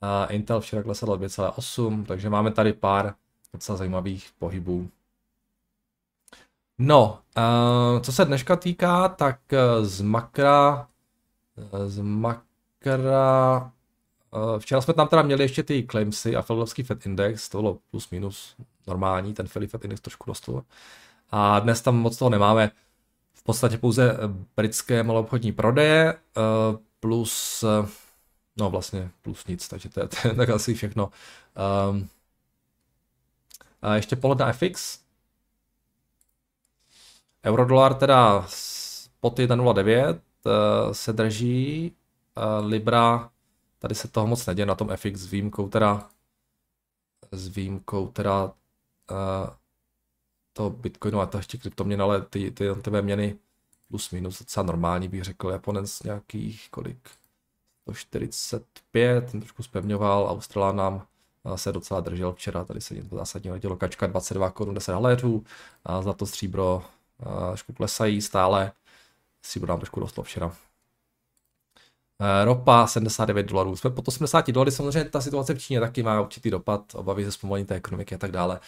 A 0.00 0.24
Intel 0.24 0.60
včera 0.60 0.82
klesl 0.82 1.06
2,8, 1.06 2.04
takže 2.04 2.30
máme 2.30 2.50
tady 2.50 2.72
pár 2.72 3.14
docela 3.54 3.78
zajímavých 3.78 4.30
pohybů. 4.38 4.90
No, 6.78 7.18
uh, 7.36 8.00
co 8.02 8.12
se 8.12 8.24
dneška 8.24 8.56
týká, 8.56 9.08
tak 9.08 9.40
uh, 9.52 9.84
z 9.86 10.00
makra, 10.00 10.88
uh, 11.56 11.86
z 11.86 12.00
makra, 12.00 13.72
uh, 14.30 14.58
včera 14.58 14.80
jsme 14.80 14.94
tam 14.94 15.08
teda 15.08 15.22
měli 15.22 15.44
ještě 15.44 15.62
ty 15.62 15.86
claimsy 15.90 16.36
a 16.36 16.42
Philadelphia 16.42 16.86
Fed 16.86 17.06
Index, 17.06 17.48
to 17.48 17.60
bylo 17.60 17.78
plus 17.90 18.10
minus 18.10 18.56
normální, 18.86 19.34
ten 19.34 19.48
Philly 19.48 19.66
Fed 19.66 19.84
Index 19.84 20.00
trošku 20.00 20.24
rostl. 20.30 20.62
A 21.30 21.60
dnes 21.60 21.80
tam 21.80 21.96
moc 21.96 22.16
toho 22.16 22.30
nemáme, 22.30 22.70
v 23.34 23.42
podstatě 23.42 23.78
pouze 23.78 24.18
britské 24.56 25.02
maloobchodní 25.02 25.52
prodeje, 25.52 26.14
uh, 26.14 26.78
plus, 27.00 27.64
no 28.56 28.70
vlastně 28.70 29.10
plus 29.22 29.46
nic, 29.46 29.68
takže 29.68 29.88
to 29.88 30.00
je, 30.00 30.08
to 30.08 30.28
je 30.28 30.34
tak 30.34 30.48
asi 30.48 30.74
všechno. 30.74 31.10
Um, 31.90 32.08
a 33.84 33.94
ještě 33.94 34.16
pohled 34.16 34.38
na 34.38 34.52
FX. 34.52 34.98
Eurodolar 37.44 37.94
teda 37.94 38.46
pod 39.20 39.38
1,09 39.38 40.20
eh, 40.46 40.94
se 40.94 41.12
drží. 41.12 41.92
Eh, 42.36 42.66
Libra, 42.66 43.30
tady 43.78 43.94
se 43.94 44.08
toho 44.08 44.26
moc 44.26 44.46
neděje 44.46 44.66
na 44.66 44.74
tom 44.74 44.88
FX 44.96 45.20
s 45.20 45.30
výjimkou 45.30 45.68
teda 45.68 46.10
s 47.32 47.48
výjimkou 47.48 48.08
teda 48.08 48.44
uh, 48.44 48.50
to 50.52 50.70
Bitcoinu 50.70 51.20
a 51.20 51.26
to 51.26 51.38
ještě 51.38 51.58
kryptoměn, 51.58 52.02
ale 52.02 52.22
ty, 52.22 52.50
ty 52.50 52.64
jednotlivé 52.64 53.02
měny 53.02 53.38
plus 53.88 54.10
minus 54.10 54.38
docela 54.38 54.66
normální 54.66 55.08
bych 55.08 55.24
řekl. 55.24 55.50
Japonec 55.50 56.02
nějakých 56.02 56.70
kolik? 56.70 57.10
145, 57.82 59.30
ten 59.30 59.40
trošku 59.40 59.62
spevňoval, 59.62 60.26
Australán 60.28 60.76
nám 60.76 61.06
se 61.56 61.72
docela 61.72 62.00
držel 62.00 62.32
včera, 62.32 62.64
tady 62.64 62.80
se 62.80 62.94
něco 62.94 63.16
zásadního 63.16 63.54
nedělo, 63.54 63.76
kačka 63.76 64.06
22 64.06 64.50
korun 64.50 64.74
10 64.74 64.92
haléřů, 64.92 65.44
a 65.84 66.02
za 66.02 66.12
to 66.12 66.26
stříbro 66.26 66.82
trošku 67.48 67.72
klesají 67.72 68.22
stále, 68.22 68.72
stříbro 69.42 69.68
nám 69.68 69.78
trošku 69.78 70.00
rostlo 70.00 70.22
včera. 70.22 70.52
E, 72.20 72.44
ropa 72.44 72.86
79 72.86 73.46
dolarů. 73.46 73.76
Jsme 73.76 73.90
pod 73.90 74.08
80 74.08 74.50
dolarů, 74.50 74.70
samozřejmě 74.70 75.10
ta 75.10 75.20
situace 75.20 75.54
v 75.54 75.58
Číně 75.58 75.80
taky 75.80 76.02
má 76.02 76.20
určitý 76.20 76.50
dopad, 76.50 76.94
obavy 76.94 77.24
ze 77.24 77.32
zpomalení 77.32 77.66
té 77.66 77.74
ekonomiky 77.74 78.14
a 78.14 78.18
tak 78.18 78.32
dále. 78.32 78.60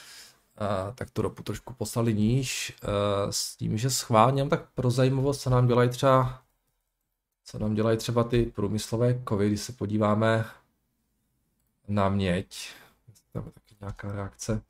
A, 0.58 0.92
tak 0.94 1.10
tu 1.10 1.22
ropu 1.22 1.42
trošku 1.42 1.74
poslali 1.74 2.14
níž 2.14 2.70
e, 2.70 3.32
s 3.32 3.56
tím, 3.56 3.78
že 3.78 3.90
schválně, 3.90 4.48
tak 4.48 4.62
pro 4.74 4.90
zajímavost, 4.90 5.40
co 5.40 5.50
nám 5.50 5.66
dělají 5.66 5.88
třeba 5.88 6.42
co 7.48 7.58
nám 7.58 7.74
dělají 7.74 7.98
třeba 7.98 8.24
ty 8.24 8.52
průmyslové 8.54 9.14
kovy, 9.14 9.48
když 9.48 9.60
se 9.60 9.72
podíváme 9.72 10.44
na 11.88 12.08
měď. 12.08 12.70
Tam 13.32 13.44
je 13.46 13.50
taky 13.50 13.74
nějaká 13.80 14.12
reakce. 14.12 14.62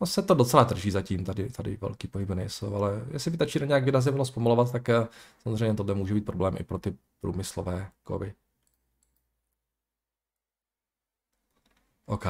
No 0.00 0.06
se 0.06 0.22
to 0.22 0.34
docela 0.34 0.64
drží 0.64 0.90
zatím, 0.90 1.24
tady, 1.24 1.50
tady 1.50 1.76
velký 1.76 2.08
pohyby 2.08 2.34
nejsou, 2.34 2.74
ale 2.74 3.04
jestli 3.10 3.30
by 3.30 3.36
ta 3.36 3.46
Čína 3.46 3.66
nějak 3.66 3.84
bylo 3.84 4.24
zpomalovat, 4.24 4.72
tak 4.72 4.88
eh, 4.88 5.08
samozřejmě 5.42 5.74
to 5.74 5.94
může 5.94 6.14
být 6.14 6.24
problém 6.24 6.54
i 6.58 6.64
pro 6.64 6.78
ty 6.78 6.96
průmyslové 7.20 7.90
kovy. 8.02 8.34
OK. 12.06 12.26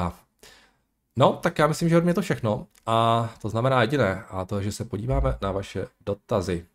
No, 1.15 1.33
tak 1.33 1.59
já 1.59 1.67
myslím, 1.67 1.89
že 1.89 1.97
od 1.97 2.03
mě 2.03 2.13
to 2.13 2.21
všechno. 2.21 2.67
A 2.85 3.29
to 3.41 3.49
znamená 3.49 3.81
jediné, 3.81 4.23
a 4.23 4.45
to, 4.45 4.61
že 4.61 4.71
se 4.71 4.85
podíváme 4.85 5.37
na 5.41 5.51
vaše 5.51 5.87
dotazy. 6.05 6.65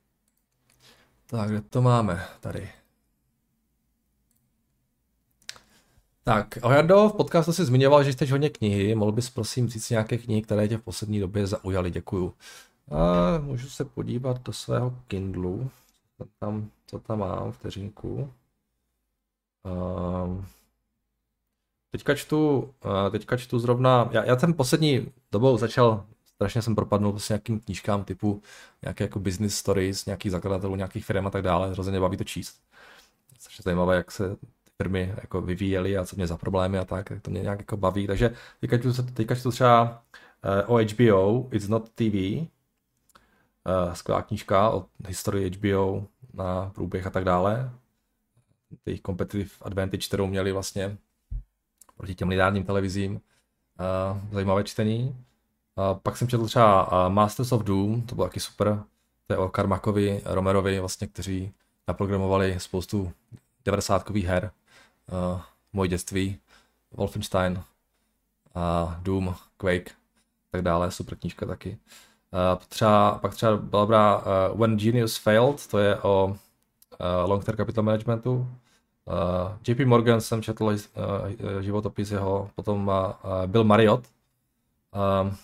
Tak, 1.26 1.50
kde 1.50 1.60
to 1.60 1.82
máme? 1.82 2.26
Tady. 2.40 2.81
Tak, 6.24 6.58
Ojardo, 6.62 7.08
v 7.08 7.16
podcastu 7.16 7.52
si 7.52 7.64
zmiňoval, 7.64 8.04
že 8.04 8.12
jste 8.12 8.26
hodně 8.26 8.50
knihy. 8.50 8.94
Mohl 8.94 9.12
bys 9.12 9.30
prosím 9.30 9.68
říct 9.68 9.90
nějaké 9.90 10.18
knihy, 10.18 10.42
které 10.42 10.68
tě 10.68 10.76
v 10.76 10.82
poslední 10.82 11.20
době 11.20 11.46
zaujaly? 11.46 11.90
Děkuju. 11.90 12.34
A 12.90 13.38
můžu 13.38 13.68
se 13.68 13.84
podívat 13.84 14.42
do 14.42 14.52
svého 14.52 14.96
Kindlu. 15.08 15.70
Co 16.18 16.26
tam, 16.38 16.70
co 16.86 16.98
tam 16.98 17.18
mám, 17.18 17.52
vteřinku. 17.52 18.32
Um, 19.64 20.46
teďka 21.90 22.14
čtu, 22.14 22.70
teďka 23.10 23.36
čtu 23.36 23.58
zrovna, 23.58 24.08
já, 24.12 24.24
já 24.24 24.36
ten 24.36 24.54
poslední 24.54 25.12
dobou 25.32 25.58
začal, 25.58 26.06
strašně 26.24 26.62
jsem 26.62 26.74
propadnul 26.74 27.18
s 27.18 27.28
nějakým 27.28 27.60
knížkám 27.60 28.04
typu 28.04 28.42
nějaké 28.82 29.04
jako 29.04 29.20
business 29.20 29.54
stories, 29.54 30.06
nějakých 30.06 30.32
zakladatelů, 30.32 30.76
nějakých 30.76 31.04
firm 31.04 31.26
a 31.26 31.30
tak 31.30 31.42
dále, 31.42 31.70
hrozně 31.70 32.00
baví 32.00 32.16
to 32.16 32.24
číst. 32.24 32.60
Strašně 33.38 33.62
zajímavé, 33.62 33.96
jak 33.96 34.10
se 34.10 34.36
firmy 34.76 35.14
jako 35.20 35.40
vyvíjely 35.40 35.98
a 35.98 36.04
co 36.04 36.16
mě 36.16 36.26
za 36.26 36.36
problémy 36.36 36.78
a 36.78 36.84
tak, 36.84 37.08
tak 37.08 37.22
to 37.22 37.30
mě 37.30 37.42
nějak 37.42 37.58
jako 37.58 37.76
baví. 37.76 38.06
Takže 38.06 38.34
teďka 38.60 38.78
čtu, 38.78 38.92
teďka 39.02 39.34
čtu 39.34 39.50
třeba 39.50 40.02
uh, 40.66 40.74
o 40.74 40.80
HBO, 40.84 41.48
It's 41.50 41.68
Not 41.68 41.88
TV, 41.88 42.02
uh, 42.04 42.46
eh, 43.66 43.94
skvělá 43.94 44.22
knížka 44.22 44.70
o 44.70 44.86
historii 45.08 45.50
HBO 45.50 46.06
na 46.34 46.70
průběh 46.74 47.06
a 47.06 47.10
tak 47.10 47.24
dále. 47.24 47.70
Ty 48.84 49.00
competitive 49.06 49.50
advantage, 49.62 50.06
kterou 50.06 50.26
měli 50.26 50.52
vlastně 50.52 50.96
proti 51.96 52.14
těm 52.14 52.28
lineárním 52.28 52.64
televizím. 52.64 53.12
Uh, 53.12 54.18
zajímavé 54.32 54.64
čtení. 54.64 55.16
Uh, 55.74 55.98
pak 56.02 56.16
jsem 56.16 56.28
četl 56.28 56.46
třeba 56.46 56.92
uh, 57.06 57.12
Masters 57.12 57.52
of 57.52 57.62
Doom, 57.62 58.02
to 58.02 58.14
bylo 58.14 58.26
taky 58.26 58.40
super. 58.40 58.82
To 59.26 59.32
je 59.32 59.36
o 59.36 59.48
Carmackovi, 59.48 60.22
Romerovi, 60.24 60.80
vlastně, 60.80 61.06
kteří 61.06 61.52
naprogramovali 61.88 62.60
spoustu 62.60 63.12
90 63.64 64.10
her 64.10 64.50
uh, 65.12 65.40
moje 65.72 65.88
dětství, 65.88 66.38
Wolfenstein, 66.92 67.64
uh, 68.56 68.94
Doom, 69.02 69.34
Quake, 69.56 69.90
tak 70.50 70.62
dále, 70.62 70.90
super 70.90 71.18
knížka 71.18 71.46
taky. 71.46 71.78
Uh, 72.32 72.64
třeba, 72.68 73.18
pak 73.18 73.34
třeba 73.34 73.56
byla 73.56 73.82
dobrá 73.82 74.16
uh, 74.18 74.60
When 74.60 74.76
Genius 74.76 75.16
Failed, 75.16 75.66
to 75.66 75.78
je 75.78 76.00
o 76.00 76.26
uh, 76.26 77.30
long 77.30 77.44
term 77.44 77.56
capital 77.56 77.84
managementu. 77.84 78.48
Uh, 79.04 79.56
JP 79.68 79.80
Morgan 79.86 80.20
jsem 80.20 80.42
četl 80.42 80.64
uh, 80.64 80.76
životopis 81.60 82.10
jeho, 82.10 82.50
potom 82.54 82.88
uh, 82.88 83.46
Bill 83.46 83.64
Marriott. 83.64 84.08
Um, 84.92 85.36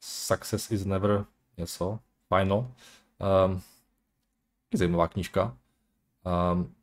Success 0.00 0.70
is 0.70 0.84
never 0.84 1.24
něco, 1.56 1.98
final. 2.34 2.58
Um, 2.58 3.62
zajímavá 4.74 5.08
knížka. 5.08 5.56
Um, 6.52 6.74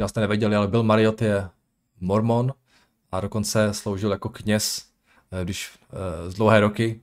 Možná 0.00 0.08
jste 0.08 0.20
nevěděli, 0.20 0.56
ale 0.56 0.68
Bill 0.68 0.82
Marriott 0.82 1.22
je 1.22 1.48
mormon 2.00 2.52
a 3.12 3.20
dokonce 3.20 3.74
sloužil 3.74 4.10
jako 4.10 4.28
kněz, 4.28 4.86
když 5.44 5.78
z 6.28 6.34
dlouhé 6.34 6.60
roky 6.60 7.00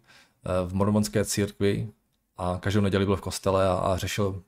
v 0.68 0.74
mormonské 0.74 1.26
církvi 1.26 1.90
a 2.38 2.58
každou 2.62 2.82
neděli 2.82 3.06
byl 3.06 3.16
v 3.16 3.22
kostele 3.22 3.68
a, 3.68 3.74
a 3.74 3.98
řešil 3.98 4.42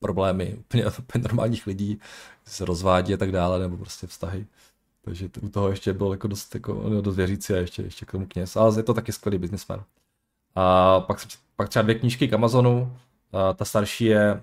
problémy 0.00 0.56
úplně, 0.58 0.84
úplně 0.98 1.22
normálních 1.22 1.66
lidí, 1.66 2.00
se 2.44 2.64
rozvádí 2.64 3.14
a 3.14 3.16
tak 3.16 3.32
dále, 3.32 3.58
nebo 3.58 3.76
prostě 3.76 4.06
vztahy. 4.06 4.46
Takže 5.02 5.30
u 5.40 5.48
toho 5.48 5.70
ještě 5.70 5.92
byl 5.92 6.12
jako 6.12 6.28
dost, 6.28 6.54
jako, 6.54 7.00
dost 7.00 7.16
věřící 7.16 7.52
a 7.52 7.56
ještě, 7.56 7.82
ještě 7.82 8.06
k 8.06 8.12
tomu 8.12 8.26
kněz. 8.26 8.56
Ale 8.56 8.78
je 8.78 8.82
to 8.82 8.94
taky 8.94 9.12
skvělý 9.12 9.38
businessman. 9.38 9.84
A 10.54 11.00
pak, 11.00 11.26
pak 11.56 11.68
třeba 11.68 11.82
dvě 11.82 11.94
knížky 11.94 12.28
k 12.28 12.32
Amazonu. 12.32 12.96
A 13.32 13.52
ta 13.52 13.64
starší 13.64 14.04
je 14.04 14.42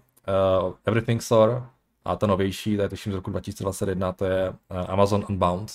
uh, 0.61 0.73
Everything 0.85 1.21
Store 1.21 1.61
a 2.05 2.15
ta 2.15 2.27
novější, 2.27 2.75
to 2.75 2.81
je 2.81 2.89
tuším 2.89 3.11
z 3.11 3.15
roku 3.15 3.31
2021, 3.31 4.11
to 4.11 4.25
je 4.25 4.49
uh, 4.49 4.55
Amazon 4.87 5.25
Unbound. 5.29 5.71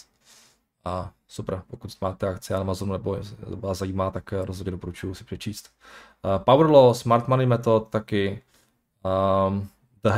A 0.84 1.12
super, 1.28 1.62
pokud 1.70 1.90
máte 2.00 2.28
akce 2.28 2.54
Amazonu 2.54 2.92
nebo 2.92 3.18
vás 3.50 3.78
zajímá, 3.78 4.10
tak 4.10 4.32
rozhodně 4.32 4.70
doporučuji 4.70 5.14
si 5.14 5.25
přečíst. 5.25 5.70
Uh, 6.25 6.44
Power 6.44 6.66
Law, 6.66 6.94
Smart 6.94 7.28
Money 7.28 7.46
Method 7.46 7.88
taky. 7.88 8.42
Um, 9.49 9.68
the, 10.02 10.10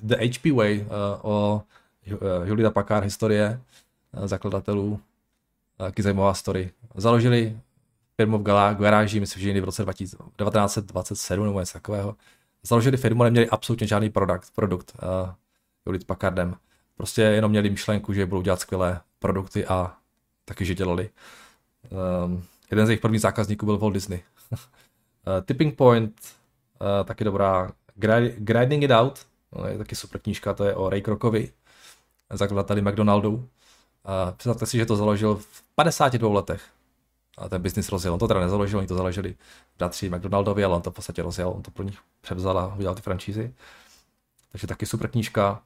the 0.00 0.16
HP 0.26 0.46
Way 0.56 0.80
uh, 0.80 0.86
o 1.22 1.62
Julita 2.44 2.70
Packard 2.70 3.04
historie 3.04 3.60
zakladatelů. 4.24 5.00
Taky 5.76 6.02
zajímavá 6.02 6.34
story. 6.34 6.70
Založili 6.94 7.60
firmu 8.16 8.38
v 8.38 8.42
garáži, 8.78 9.20
myslím, 9.20 9.42
že 9.42 9.48
někdy 9.48 9.60
v 9.60 9.64
roce 9.64 9.84
1927 9.84 11.44
nebo 11.44 11.60
něco 11.60 11.72
takového. 11.72 12.16
Založili 12.62 12.96
firmu, 12.96 13.22
neměli 13.22 13.48
absolutně 13.48 13.86
žádný 13.86 14.10
produkt, 14.10 14.50
produkt 14.54 14.92
uh, 15.02 15.30
Julit 15.88 16.04
Packardem. 16.04 16.56
Prostě 16.96 17.22
jenom 17.22 17.50
měli 17.50 17.70
myšlenku, 17.70 18.12
že 18.12 18.26
budou 18.26 18.42
dělat 18.42 18.60
skvělé 18.60 19.00
produkty 19.18 19.66
a 19.66 19.96
taky, 20.44 20.64
že 20.64 20.74
dělali. 20.74 21.10
Um, 22.24 22.44
jeden 22.70 22.86
z 22.86 22.88
jejich 22.88 23.00
prvních 23.00 23.20
zákazníků 23.20 23.66
byl 23.66 23.78
Walt 23.78 23.94
Disney. 23.94 24.22
uh, 24.50 24.58
Tipping 25.44 25.76
Point, 25.76 26.20
uh, 26.80 27.06
taky 27.06 27.24
dobrá. 27.24 27.72
Grinding 28.38 28.82
It 28.82 28.90
Out, 28.90 29.26
no, 29.52 29.66
je 29.66 29.78
taky 29.78 29.96
super 29.96 30.20
knížka, 30.20 30.54
to 30.54 30.64
je 30.64 30.74
o 30.74 30.88
Ray 30.90 31.02
Krokovi, 31.02 31.52
zakladateli 32.32 32.82
McDonaldu. 32.82 33.34
Uh, 33.34 33.44
představte 34.36 34.66
si, 34.66 34.76
že 34.76 34.86
to 34.86 34.96
založil 34.96 35.34
v 35.36 35.62
52 35.74 36.34
letech. 36.34 36.62
A 37.38 37.48
ten 37.48 37.62
biznis 37.62 37.88
rozjel. 37.88 38.14
On 38.14 38.18
to 38.18 38.28
teda 38.28 38.40
nezaložil, 38.40 38.78
oni 38.78 38.88
to 38.88 38.94
založili 38.94 39.34
bratři 39.78 40.10
McDonaldovi, 40.10 40.64
ale 40.64 40.76
on 40.76 40.82
to 40.82 40.90
v 40.90 40.94
podstatě 40.94 41.22
rozjel, 41.22 41.48
on 41.48 41.62
to 41.62 41.70
pro 41.70 41.84
nich 41.84 41.98
převzal 42.20 42.58
a 42.58 42.74
udělal 42.74 42.94
ty 42.94 43.02
franšízy. 43.02 43.54
Takže 44.52 44.66
taky 44.66 44.86
super 44.86 45.10
knížka. 45.10 45.62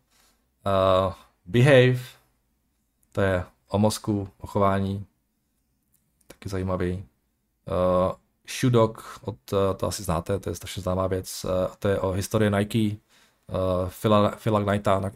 Uh, 0.66 1.14
Behave, 1.46 2.00
to 3.12 3.20
je 3.20 3.44
o 3.68 3.78
mozku, 3.78 4.28
o 4.38 4.46
chování, 4.46 5.06
taky 6.26 6.48
zajímavý. 6.48 6.92
Uh, 6.94 8.12
Shudok, 8.60 9.20
od, 9.22 9.52
uh, 9.52 9.58
to 9.76 9.86
asi 9.86 10.02
znáte, 10.02 10.38
to 10.38 10.50
je 10.50 10.54
strašně 10.56 10.82
známá 10.82 11.06
věc, 11.06 11.44
uh, 11.44 11.74
to 11.78 11.88
je 11.88 12.00
o 12.00 12.10
historii 12.10 12.50
Nike, 12.50 12.96
uh, 13.46 13.90
Phila, 14.00 14.30
Phila 14.30 14.64
Knighta, 14.64 15.10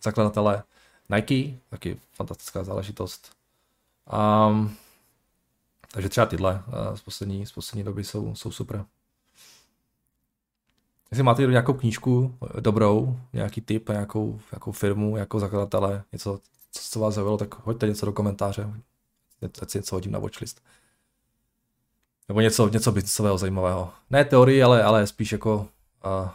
zakladatele 0.00 0.62
Nike, 1.08 1.58
taky 1.70 2.00
fantastická 2.12 2.64
záležitost. 2.64 3.32
Um, 4.48 4.76
takže 5.92 6.08
třeba 6.08 6.26
tyhle 6.26 6.62
uh, 6.66 6.96
z, 6.96 7.00
poslední, 7.00 7.46
z 7.46 7.52
poslední 7.52 7.84
doby 7.84 8.04
jsou, 8.04 8.34
jsou 8.34 8.50
super. 8.50 8.84
Jestli 11.10 11.22
máte 11.22 11.46
nějakou 11.46 11.72
knížku 11.72 12.38
dobrou, 12.60 13.20
nějaký 13.32 13.60
tip, 13.60 13.88
nějakou, 13.88 14.40
nějakou 14.52 14.72
firmu, 14.72 15.16
jako 15.16 15.40
zakladatele, 15.40 16.04
něco, 16.12 16.40
co 16.70 17.00
vás 17.00 17.14
zaujalo, 17.14 17.38
tak 17.38 17.66
hoďte 17.66 17.88
něco 17.88 18.06
do 18.06 18.12
komentáře, 18.12 18.70
ať 19.62 19.70
si 19.70 19.78
něco 19.78 19.96
hodím 19.96 20.12
na 20.12 20.18
watchlist. 20.18 20.60
Nebo 22.28 22.40
něco, 22.40 22.68
něco 22.68 22.92
biznisového 22.92 23.38
zajímavého. 23.38 23.92
Ne 24.10 24.24
teorii, 24.24 24.62
ale, 24.62 24.82
ale 24.82 25.06
spíš 25.06 25.32
jako 25.32 25.68
uh, 26.04 26.30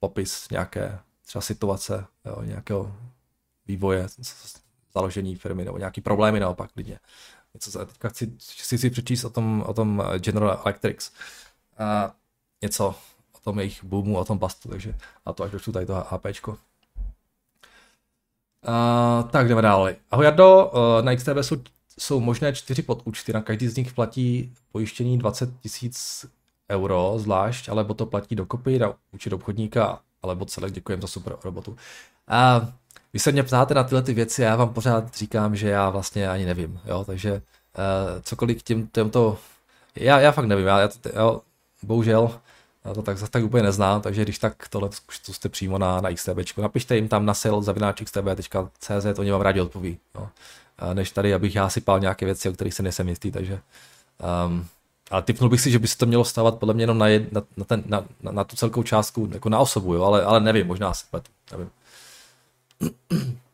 popis 0.00 0.48
nějaké 0.50 0.98
třeba 1.26 1.42
situace, 1.42 2.06
jo, 2.24 2.42
nějakého 2.42 2.96
vývoje, 3.66 4.06
založení 4.94 5.36
firmy, 5.36 5.64
nebo 5.64 5.78
nějaký 5.78 6.00
problémy 6.00 6.40
naopak 6.40 6.72
klidně. 6.72 6.98
Něco, 7.54 7.70
za, 7.70 7.84
teďka 7.84 8.08
chci, 8.08 8.32
chci 8.38 8.78
si 8.78 8.90
přečíst 8.90 9.24
o 9.24 9.30
tom, 9.30 9.64
o 9.66 9.74
tom 9.74 10.02
General 10.18 10.60
Electrics. 10.64 11.12
Uh, 11.80 12.10
něco 12.62 12.94
tom 13.44 13.58
jejich 13.58 13.84
boomu, 13.84 14.18
o 14.18 14.24
tom 14.24 14.38
bastu, 14.38 14.68
takže 14.68 14.94
a 15.26 15.32
to 15.32 15.44
až 15.44 15.50
došlu 15.50 15.72
tady 15.72 15.86
to 15.86 16.06
HPčko. 16.10 16.50
Uh, 18.68 19.30
tak 19.30 19.48
jdeme 19.48 19.62
dále. 19.62 19.96
Ahoj 20.10 20.24
Jardo, 20.24 20.72
uh, 20.74 21.04
na 21.04 21.16
XTB 21.16 21.38
jsou, 21.40 21.56
jsou 21.98 22.20
možné 22.20 22.52
čtyři 22.52 22.82
podúčty, 22.82 23.32
na 23.32 23.42
každý 23.42 23.68
z 23.68 23.76
nich 23.76 23.92
platí 23.92 24.52
pojištění 24.72 25.18
20 25.18 25.50
tisíc 25.60 26.26
euro 26.70 27.14
zvlášť, 27.16 27.68
alebo 27.68 27.94
to 27.94 28.06
platí 28.06 28.36
dokopy 28.36 28.78
na 28.78 28.94
účet 29.12 29.32
obchodníka, 29.32 30.00
alebo 30.22 30.44
celek 30.44 30.72
děkujem 30.72 31.00
za 31.00 31.06
super 31.06 31.36
robotu. 31.44 31.70
Uh, 31.70 32.68
vy 33.12 33.18
se 33.18 33.32
mě 33.32 33.42
ptáte 33.42 33.74
na 33.74 33.84
tyhle 33.84 34.02
ty 34.02 34.14
věci 34.14 34.46
a 34.46 34.48
já 34.48 34.56
vám 34.56 34.74
pořád 34.74 35.14
říkám, 35.16 35.56
že 35.56 35.68
já 35.68 35.90
vlastně 35.90 36.28
ani 36.28 36.46
nevím, 36.46 36.80
jo, 36.84 37.04
takže 37.04 37.32
uh, 37.32 38.22
cokoliv 38.22 38.62
k 38.62 38.66
těm, 38.66 38.86
těmto, 38.86 39.38
já, 39.96 40.20
já 40.20 40.32
fakt 40.32 40.46
nevím, 40.46 40.66
já, 40.66 40.80
já, 40.80 40.88
já 41.14 41.30
bohužel, 41.82 42.40
já 42.84 42.94
to 42.94 43.02
tak, 43.02 43.28
tak 43.30 43.44
úplně 43.44 43.62
neznám, 43.62 44.00
takže 44.00 44.22
když 44.22 44.38
tak 44.38 44.68
tohle 44.68 44.88
zkuste 45.10 45.48
přímo 45.48 45.78
na, 45.78 46.00
na 46.00 46.14
XTB. 46.14 46.58
Napište 46.58 46.96
jim 46.96 47.08
tam 47.08 47.26
na 47.26 47.34
sales.xtb.cz, 47.34 49.18
oni 49.18 49.30
vám 49.30 49.40
rádi 49.40 49.60
odpoví. 49.60 49.98
Jo. 50.14 50.28
Než 50.94 51.10
tady, 51.10 51.34
abych 51.34 51.54
já 51.54 51.68
sypal 51.68 52.00
nějaké 52.00 52.26
věci, 52.26 52.48
o 52.48 52.52
kterých 52.52 52.74
se 52.74 52.82
nejsem 52.82 53.08
jistý, 53.08 53.30
takže 53.30 53.60
um, 54.46 54.66
ale 55.10 55.22
typnul 55.22 55.50
bych 55.50 55.60
si, 55.60 55.70
že 55.70 55.78
by 55.78 55.88
se 55.88 55.98
to 55.98 56.06
mělo 56.06 56.24
stávat 56.24 56.58
podle 56.58 56.74
mě 56.74 56.82
jenom 56.82 56.98
na, 56.98 57.08
jed, 57.08 57.32
na, 57.32 57.42
na, 57.56 57.64
ten, 57.64 57.82
na, 57.86 58.04
na, 58.22 58.32
na 58.32 58.44
tu 58.44 58.56
celkou 58.56 58.82
částku, 58.82 59.28
jako 59.32 59.48
na 59.48 59.58
osobu, 59.58 59.94
jo, 59.94 60.02
ale, 60.02 60.22
ale 60.22 60.40
nevím, 60.40 60.66
možná 60.66 60.94
se 60.94 61.06
pletu, 61.10 61.30
nevím. 61.52 61.70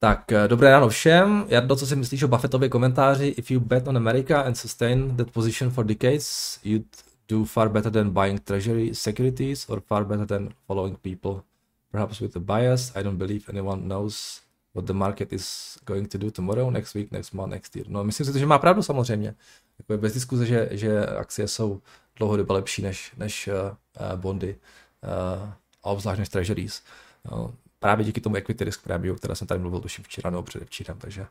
Tak, 0.00 0.32
eh, 0.32 0.48
dobré 0.48 0.70
ráno 0.70 0.88
všem. 0.88 1.44
Jardo, 1.48 1.76
co 1.76 1.86
si 1.86 1.96
myslíš 1.96 2.22
o 2.22 2.28
Buffettově 2.28 2.68
komentáři? 2.68 3.26
If 3.26 3.50
you 3.50 3.60
bet 3.60 3.88
on 3.88 3.96
America 3.96 4.40
and 4.40 4.54
sustain 4.54 5.16
that 5.16 5.30
position 5.30 5.70
for 5.70 5.84
decades, 5.84 6.58
you'd 6.64 6.86
do 7.28 7.44
far 7.44 7.68
better 7.68 7.90
than 7.90 8.10
buying 8.10 8.38
treasury 8.38 8.94
securities 8.94 9.66
or 9.68 9.80
far 9.80 10.04
better 10.04 10.26
than 10.26 10.54
following 10.66 10.96
people. 10.96 11.42
Perhaps 11.90 12.20
with 12.20 12.36
a 12.36 12.40
bias, 12.40 12.92
I 12.96 13.02
don't 13.02 13.18
believe 13.18 13.48
anyone 13.48 13.82
knows 13.88 14.40
what 14.74 14.86
the 14.86 14.92
market 14.92 15.32
is 15.32 15.78
going 15.84 16.08
to 16.08 16.18
do 16.18 16.30
tomorrow, 16.30 16.70
next 16.70 16.94
week, 16.94 17.12
next 17.12 17.32
month, 17.32 17.50
next 17.50 17.76
year. 17.76 17.86
No, 17.88 18.04
myslím 18.04 18.26
si, 18.26 18.38
že 18.38 18.46
má 18.46 18.58
pravdu 18.58 18.82
samozřejmě. 18.82 19.34
Jako 19.78 19.92
je 19.92 19.98
bez 19.98 20.14
diskuze, 20.14 20.46
že, 20.46 20.68
že 20.70 21.06
akcie 21.06 21.48
jsou 21.48 21.80
dlouhodobě 22.16 22.54
lepší 22.54 22.82
než, 22.82 23.12
než 23.16 23.48
uh, 23.48 24.20
bondy, 24.20 24.56
uh, 25.02 25.48
a 25.82 25.90
obzvlášť 25.90 26.18
než 26.18 26.28
treasuries. 26.28 26.82
No, 27.30 27.54
právě 27.78 28.04
díky 28.04 28.20
tomu 28.20 28.36
equity 28.36 28.64
risk 28.64 28.82
premium, 28.82 29.16
které 29.16 29.34
jsem 29.34 29.46
tady 29.46 29.60
mluvil 29.60 29.80
tuším 29.80 30.04
včera 30.04 30.30
nebo 30.30 30.42
předevčírem, 30.42 30.98
takže 30.98 31.26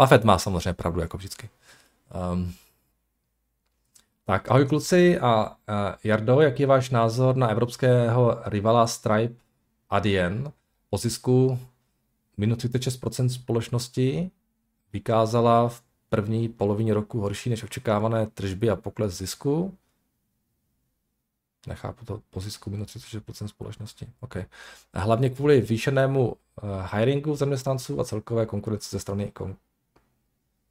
Buffett 0.00 0.24
má 0.24 0.38
samozřejmě 0.38 0.72
pravdu 0.72 1.00
jako 1.00 1.16
vždycky. 1.16 1.48
Um, 2.32 2.54
tak 4.26 4.50
ahoj 4.50 4.66
kluci 4.66 5.18
a 5.18 5.56
Jardo, 6.04 6.40
jaký 6.40 6.62
je 6.62 6.66
váš 6.66 6.90
názor 6.90 7.36
na 7.36 7.48
evropského 7.48 8.42
rivala 8.44 8.86
Stripe 8.86 9.34
Adyen 9.90 10.52
po 10.90 10.98
zisku 10.98 11.58
minus 12.36 12.58
36% 12.58 13.28
společnosti 13.28 14.30
vykázala 14.92 15.68
v 15.68 15.82
první 16.08 16.48
polovině 16.48 16.94
roku 16.94 17.20
horší 17.20 17.50
než 17.50 17.62
očekávané 17.62 18.26
tržby 18.26 18.70
a 18.70 18.76
pokles 18.76 19.18
zisku. 19.18 19.74
Nechápu 21.66 22.04
to 22.04 22.20
po 22.30 22.40
zisku 22.40 22.70
minus 22.70 22.96
36% 22.96 23.46
společnosti. 23.46 24.08
Okay. 24.20 24.44
Hlavně 24.94 25.30
kvůli 25.30 25.60
výšenému 25.60 26.28
uh, 26.28 26.36
hiringu 26.92 27.36
zaměstnanců 27.36 28.00
a 28.00 28.04
celkové 28.04 28.46
konkurenci 28.46 28.88
ze 28.90 29.00
strany, 29.00 29.32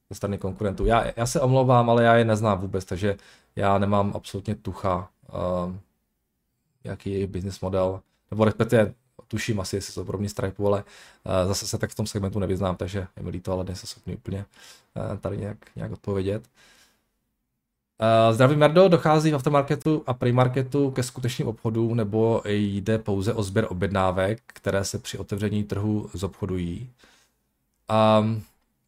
ze 0.10 0.16
strany 0.16 0.38
konkurentů. 0.38 0.86
Já, 0.86 1.06
já 1.16 1.26
se 1.26 1.42
omlouvám, 1.42 1.90
ale 1.90 2.04
já 2.04 2.16
je 2.16 2.26
neznám 2.26 2.60
vůbec, 2.60 2.86
takže 2.86 3.18
já 3.56 3.78
nemám 3.78 4.12
absolutně 4.16 4.56
tucha, 4.56 5.10
uh, 5.34 5.76
jaký 6.84 7.10
je 7.10 7.16
jejich 7.16 7.30
business 7.30 7.60
model, 7.60 8.02
nebo 8.32 8.46
respektive 8.46 8.94
tuším 9.28 9.60
asi, 9.60 9.76
jestli 9.76 9.94
jsou 9.94 10.06
podobní 10.06 10.30
Stripe, 10.30 10.64
ale 10.66 10.84
uh, 10.84 11.48
zase 11.48 11.68
se 11.68 11.78
tak 11.78 11.92
v 11.92 11.96
tom 11.96 12.08
segmentu 12.08 12.40
nevyznám, 12.40 12.76
takže 12.76 13.08
je 13.18 13.24
mi 13.24 13.30
líto, 13.30 13.52
ale 13.52 13.64
nejsem 13.64 13.88
schopný 13.88 14.16
úplně 14.16 14.46
uh, 14.96 15.18
tady 15.18 15.38
nějak, 15.38 15.58
nějak 15.76 15.92
odpovědět. 15.92 16.44
Uh, 18.02 18.34
zdravím 18.34 18.60
Merdo, 18.60 18.88
dochází 18.88 19.32
v 19.32 19.36
aftermarketu 19.36 20.04
a 20.08 20.14
premarketu 20.14 20.92
ke 20.92 21.04
skutečným 21.04 21.48
obchodům 21.48 21.96
nebo 21.96 22.42
jde 22.46 22.98
pouze 23.00 23.34
o 23.34 23.44
sběr 23.44 23.68
objednávek, 23.70 24.42
které 24.46 24.86
se 24.86 25.00
při 25.00 25.18
otevření 25.18 25.64
trhu 25.64 26.10
zobchodují? 26.14 26.90
Um, 28.20 28.44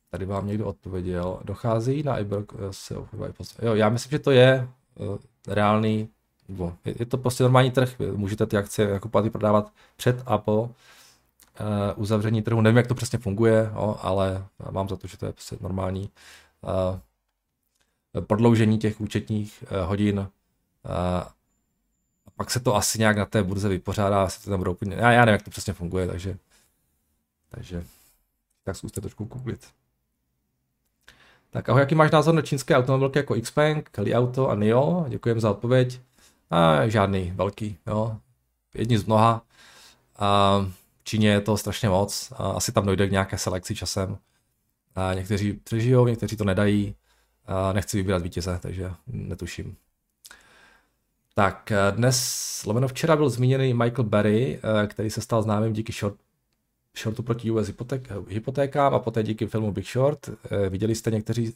tady 0.10 0.26
vám 0.26 0.48
někdo 0.48 0.66
odpověděl. 0.66 1.40
Dochází 1.44 2.04
na 2.04 2.18
iBrook 2.18 2.54
se 2.72 2.98
obchodují 2.98 3.34
Jo, 3.62 3.76
já 3.76 3.90
myslím, 3.90 4.12
že 4.12 4.20
to 4.20 4.32
je 4.32 4.68
uh, 4.96 5.18
reálný, 5.48 6.10
bo, 6.50 6.74
je, 6.86 6.96
je 7.00 7.06
to 7.06 7.18
prostě 7.18 7.44
normální 7.44 7.72
trh, 7.72 8.00
můžete 8.16 8.46
ty 8.46 8.58
akcie 8.58 8.90
jako 8.90 9.10
platy 9.10 9.30
prodávat 9.30 9.72
před 9.96 10.24
a 10.26 10.38
po 10.38 10.70
uzavření 11.96 12.42
trhu. 12.42 12.62
Nevím, 12.62 12.78
jak 12.78 12.88
to 12.88 12.96
přesně 12.96 13.20
funguje, 13.20 13.72
jo, 13.74 13.98
ale 14.02 14.46
mám 14.72 14.90
za 14.90 14.96
to, 14.96 15.08
že 15.08 15.18
to 15.18 15.26
je 15.26 15.34
prostě 15.34 15.58
normální 15.62 16.10
uh, 16.62 18.22
prodloužení 18.22 18.78
těch 18.78 19.02
účetních 19.02 19.64
uh, 19.72 19.90
hodin. 19.90 20.20
Uh, 20.20 20.28
pak 22.36 22.52
se 22.52 22.60
to 22.60 22.76
asi 22.76 23.00
nějak 23.00 23.18
na 23.18 23.26
té 23.26 23.44
burze 23.44 23.70
vypořádá, 23.70 24.24
asi 24.24 24.44
to 24.44 24.50
tam 24.50 24.60
budou 24.60 24.78
já, 24.90 25.12
já 25.12 25.26
nevím, 25.26 25.34
jak 25.34 25.44
to 25.44 25.50
přesně 25.50 25.74
funguje, 25.74 26.08
takže, 26.08 26.38
takže 27.50 27.86
tak 28.64 28.76
zkuste 28.76 29.02
trošku 29.02 29.26
googlit. 29.26 29.68
Tak 31.52 31.70
ahoj, 31.70 31.82
jaký 31.82 31.96
máš 31.96 32.12
názor 32.12 32.36
na 32.36 32.42
čínské 32.42 32.76
automobilky 32.76 33.20
jako 33.20 33.36
Xpeng, 33.42 33.90
Kali 33.90 34.16
Auto 34.16 34.50
a 34.50 34.56
NIO? 34.56 35.06
Děkujem 35.10 35.40
za 35.40 35.52
odpověď. 35.52 36.02
A 36.50 36.88
žádný 36.88 37.32
velký, 37.36 37.78
jo. 37.88 38.18
Jedni 38.76 38.98
z 38.98 39.06
mnoha. 39.06 39.42
A 40.16 40.60
v 41.00 41.04
Číně 41.04 41.30
je 41.30 41.42
to 41.42 41.58
strašně 41.58 41.90
moc. 41.90 42.34
A 42.38 42.50
asi 42.52 42.72
tam 42.72 42.86
dojde 42.86 43.08
k 43.08 43.12
nějaké 43.12 43.38
selekci 43.38 43.76
časem. 43.76 44.18
A 44.96 45.14
někteří 45.14 45.54
přežijou, 45.54 46.08
někteří 46.08 46.38
to 46.38 46.44
nedají. 46.44 46.96
A 47.46 47.74
nechci 47.74 47.98
vybírat 47.98 48.22
vítěze, 48.22 48.60
takže 48.62 48.92
netuším. 49.08 49.76
Tak 51.36 51.72
dnes, 51.92 52.64
lomeno 52.66 52.88
včera 52.88 53.16
byl 53.16 53.30
zmíněný 53.30 53.74
Michael 53.74 54.04
Berry, 54.04 54.60
který 54.88 55.10
se 55.10 55.22
stal 55.22 55.42
známým 55.42 55.74
díky 55.74 55.94
short 55.94 56.16
shortu 56.98 57.24
proti 57.24 57.52
US 57.52 57.68
hypoték, 57.68 58.08
hypotékám 58.28 58.94
a 58.94 59.00
poté 59.00 59.24
díky 59.24 59.48
filmu 59.48 59.72
Big 59.72 59.86
Short. 59.86 60.30
Eh, 60.30 60.70
viděli 60.70 60.96
jste 60.96 61.12
někteří, 61.12 61.54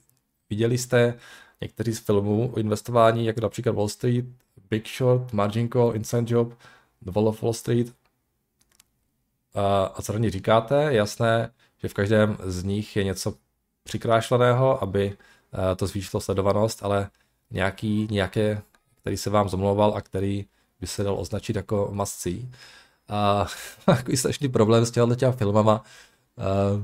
viděli 0.50 0.78
jste 0.78 1.18
někteří 1.62 1.94
z 1.94 2.00
filmů 2.00 2.52
o 2.54 2.60
investování, 2.60 3.26
jako 3.26 3.42
například 3.42 3.76
Wall 3.76 3.90
Street, 3.90 4.26
Big 4.70 4.88
Short, 4.88 5.34
Margin 5.34 5.70
Call, 5.70 5.96
Inside 5.96 6.34
Job, 6.34 6.54
The 7.02 7.12
Wall 7.12 7.28
of 7.28 7.42
Wall 7.42 7.54
Street. 7.54 7.94
A, 9.54 9.84
a 9.84 10.02
co 10.02 10.14
říkáte? 10.30 10.94
Jasné, 10.94 11.52
že 11.78 11.88
v 11.88 11.94
každém 11.94 12.38
z 12.44 12.64
nich 12.64 12.96
je 12.96 13.04
něco 13.04 13.34
přikrášleného, 13.84 14.84
aby 14.84 15.18
eh, 15.72 15.76
to 15.76 15.88
zvýšilo 15.88 16.22
sledovanost, 16.22 16.84
ale 16.84 17.10
nějaký, 17.52 18.08
nějaké, 18.12 18.62
který 19.02 19.18
se 19.18 19.30
vám 19.30 19.50
zomlouval 19.50 19.94
a 19.96 20.02
který 20.02 20.46
by 20.80 20.88
se 20.88 21.04
dal 21.04 21.20
označit 21.20 21.56
jako 21.56 21.94
see. 22.04 22.50
A 23.10 23.48
takový 23.86 24.18
strašný 24.18 24.50
problém 24.50 24.86
s 24.86 24.92
těma 24.92 25.32
filmama. 25.32 25.84
Uh, 26.38 26.84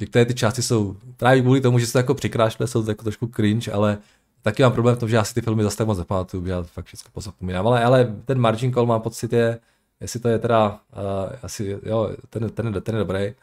některé 0.00 0.24
ty 0.24 0.34
části 0.34 0.62
jsou 0.62 0.96
právě 1.16 1.42
kvůli 1.42 1.60
tomu, 1.60 1.78
že 1.78 1.86
se 1.86 1.92
to 1.92 1.98
jako 1.98 2.14
přikrášle, 2.14 2.66
jsou 2.66 2.84
to 2.84 2.90
jako 2.90 3.02
trošku 3.02 3.26
cringe, 3.26 3.72
ale 3.72 3.98
taky 4.42 4.62
mám 4.62 4.72
problém 4.72 4.96
v 4.96 4.98
tom, 4.98 5.08
že 5.08 5.16
já 5.16 5.24
si 5.24 5.34
ty 5.34 5.40
filmy 5.40 5.62
zase 5.62 5.76
tak 5.76 5.86
moc 5.86 5.98
nepamatuju, 5.98 6.46
já 6.46 6.62
fakt 6.62 6.86
všechno 6.86 7.10
pozapomínám. 7.12 7.66
Ale, 7.66 7.84
ale 7.84 8.16
ten 8.24 8.38
margin 8.38 8.72
call 8.72 8.86
mám 8.86 9.00
pocit 9.00 9.32
je, 9.32 9.60
jestli 10.00 10.20
to 10.20 10.28
je 10.28 10.38
teda, 10.38 10.70
uh, 10.70 11.36
asi, 11.42 11.78
jo, 11.82 12.16
ten, 12.30 12.50
ten, 12.50 12.82
ten 12.82 12.94
je 12.94 12.98
dobrý. 12.98 13.34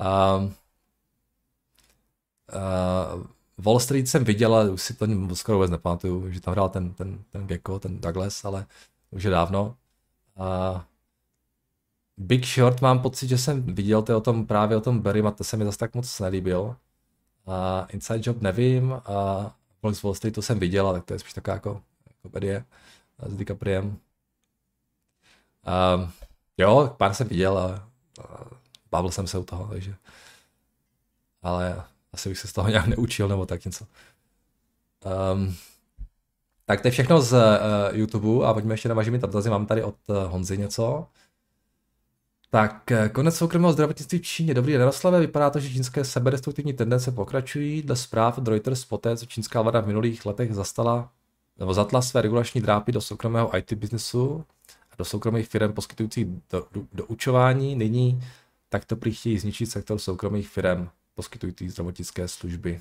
Uh, 0.00 0.50
uh, 2.54 3.24
Wall 3.58 3.80
Street 3.80 4.08
jsem 4.08 4.24
viděl, 4.24 4.54
ale 4.54 4.70
už 4.70 4.82
si 4.82 4.94
to 4.94 5.06
skoro 5.34 5.58
vůbec 5.58 5.70
nepamatuju, 5.70 6.30
že 6.30 6.40
tam 6.40 6.52
hrál 6.52 6.68
ten, 6.68 6.92
ten, 6.94 7.18
ten 7.30 7.46
Gecko, 7.46 7.78
ten 7.78 8.00
Douglas, 8.00 8.44
ale 8.44 8.66
už 9.10 9.22
je 9.22 9.30
dávno. 9.30 9.76
Uh, 10.40 10.80
Big 12.16 12.46
Short 12.46 12.80
mám 12.80 13.02
pocit, 13.02 13.28
že 13.28 13.38
jsem 13.38 13.62
viděl 13.62 14.02
to 14.02 14.16
o 14.16 14.20
tom, 14.20 14.46
právě 14.46 14.76
o 14.76 14.80
tom 14.80 15.00
Barry, 15.00 15.20
a 15.22 15.30
to 15.30 15.44
se 15.44 15.56
mi 15.56 15.64
zase 15.64 15.78
tak 15.78 15.94
moc 15.94 16.20
nelíbil. 16.20 16.76
Uh, 17.44 17.86
Inside 17.88 18.20
Job 18.22 18.42
nevím, 18.42 18.92
a 18.92 19.54
uh, 19.82 19.92
Wall 20.02 20.14
Street 20.14 20.34
to 20.34 20.42
jsem 20.42 20.58
viděl, 20.58 20.88
ale 20.88 21.00
to 21.00 21.12
je 21.12 21.18
spíš 21.18 21.32
taková 21.32 21.54
jako 21.54 21.82
komedie 22.22 22.64
s 23.26 23.36
DiCapriem. 23.36 23.98
Uh, 25.66 26.10
jo, 26.58 26.94
pár 26.96 27.14
jsem 27.14 27.28
viděl 27.28 27.58
a 27.58 27.88
uh, 28.18 28.48
bavil 28.90 29.10
jsem 29.10 29.26
se 29.26 29.38
u 29.38 29.44
toho, 29.44 29.66
takže 29.66 29.94
ale 31.42 31.82
asi 32.12 32.28
bych 32.28 32.38
se 32.38 32.48
z 32.48 32.52
toho 32.52 32.68
nějak 32.68 32.86
neučil 32.96 33.28
nebo 33.28 33.46
tak 33.46 33.64
něco. 33.64 33.86
Um, 35.32 35.56
tak 36.70 36.80
to 36.80 36.88
je 36.88 36.92
všechno 36.92 37.22
z 37.22 37.32
uh, 37.32 37.98
YouTube 37.98 38.46
a 38.46 38.54
pojďme 38.54 38.74
ještě 38.74 38.88
na 38.88 38.94
vašimi 38.94 39.18
dotazy. 39.18 39.50
Mám 39.50 39.66
tady 39.66 39.82
od 39.82 39.94
uh, 40.06 40.16
Honzy 40.16 40.58
něco. 40.58 41.06
Tak 42.50 42.90
uh, 42.90 43.08
konec 43.08 43.36
soukromého 43.36 43.72
zdravotnictví 43.72 44.18
v 44.18 44.22
Číně. 44.22 44.54
Dobrý 44.54 44.72
den, 44.72 44.80
Jaroslave. 44.80 45.20
Vypadá 45.20 45.50
to, 45.50 45.60
že 45.60 45.68
čínské 45.68 46.04
sebedestruktivní 46.04 46.72
tendence 46.72 47.12
pokračují. 47.12 47.82
Dle 47.82 47.96
zpráv 47.96 48.38
od 48.38 48.48
Reuters 48.48 48.84
poté, 48.84 49.16
co 49.16 49.26
čínská 49.26 49.62
vláda 49.62 49.80
v 49.80 49.86
minulých 49.86 50.26
letech 50.26 50.54
zastala 50.54 51.10
nebo 51.58 51.74
zatla 51.74 52.02
své 52.02 52.22
regulační 52.22 52.60
drápy 52.60 52.92
do 52.92 53.00
soukromého 53.00 53.56
IT 53.56 53.72
biznesu 53.72 54.44
a 54.92 54.96
do 54.98 55.04
soukromých 55.04 55.48
firm 55.48 55.72
poskytujících 55.72 56.26
do, 56.50 56.66
do, 56.72 56.82
do 56.92 57.04
učování, 57.04 57.76
nyní 57.76 58.20
takto 58.68 58.96
prý 58.96 59.14
chtějí 59.14 59.38
zničit 59.38 59.70
sektor 59.70 59.98
soukromých 59.98 60.48
firm 60.48 60.88
poskytujících 61.14 61.72
zdravotnické 61.72 62.28
služby. 62.28 62.80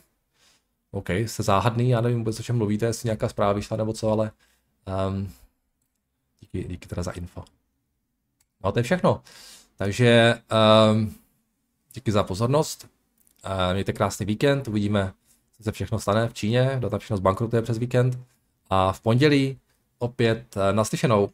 OK, 0.92 1.10
jste 1.10 1.44
záhadný, 1.44 1.90
já 1.90 2.02
nevím 2.02 2.18
vůbec, 2.18 2.40
o 2.40 2.44
čem 2.44 2.58
mluvíte, 2.58 2.86
jestli 2.86 3.08
nějaká 3.08 3.30
zpráva 3.30 3.54
vyšla 3.54 3.78
nebo 3.78 3.94
co, 3.94 4.12
ale 4.12 4.32
um, 5.10 5.32
díky, 6.40 6.64
díky 6.64 6.88
teda 6.88 7.04
za 7.04 7.12
info. 7.12 7.44
No 8.64 8.72
to 8.72 8.80
je 8.80 8.84
všechno. 8.84 9.22
Takže 9.76 10.42
um, 10.92 11.16
díky 11.94 12.12
za 12.12 12.24
pozornost. 12.24 12.90
Uh, 13.46 13.74
mějte 13.74 13.94
krásný 13.94 14.26
víkend, 14.26 14.68
uvidíme, 14.68 15.14
co 15.58 15.64
se 15.64 15.72
všechno 15.72 16.00
stane 16.00 16.28
v 16.28 16.34
Číně, 16.34 16.76
kdo 16.78 16.90
tam 16.90 17.00
všechno 17.00 17.18
zbankrutuje 17.18 17.62
přes 17.62 17.78
víkend. 17.78 18.20
A 18.70 18.92
v 18.92 19.02
pondělí 19.02 19.60
opět 20.00 20.56
uh, 20.56 20.64
naslyšenou. 20.72 21.30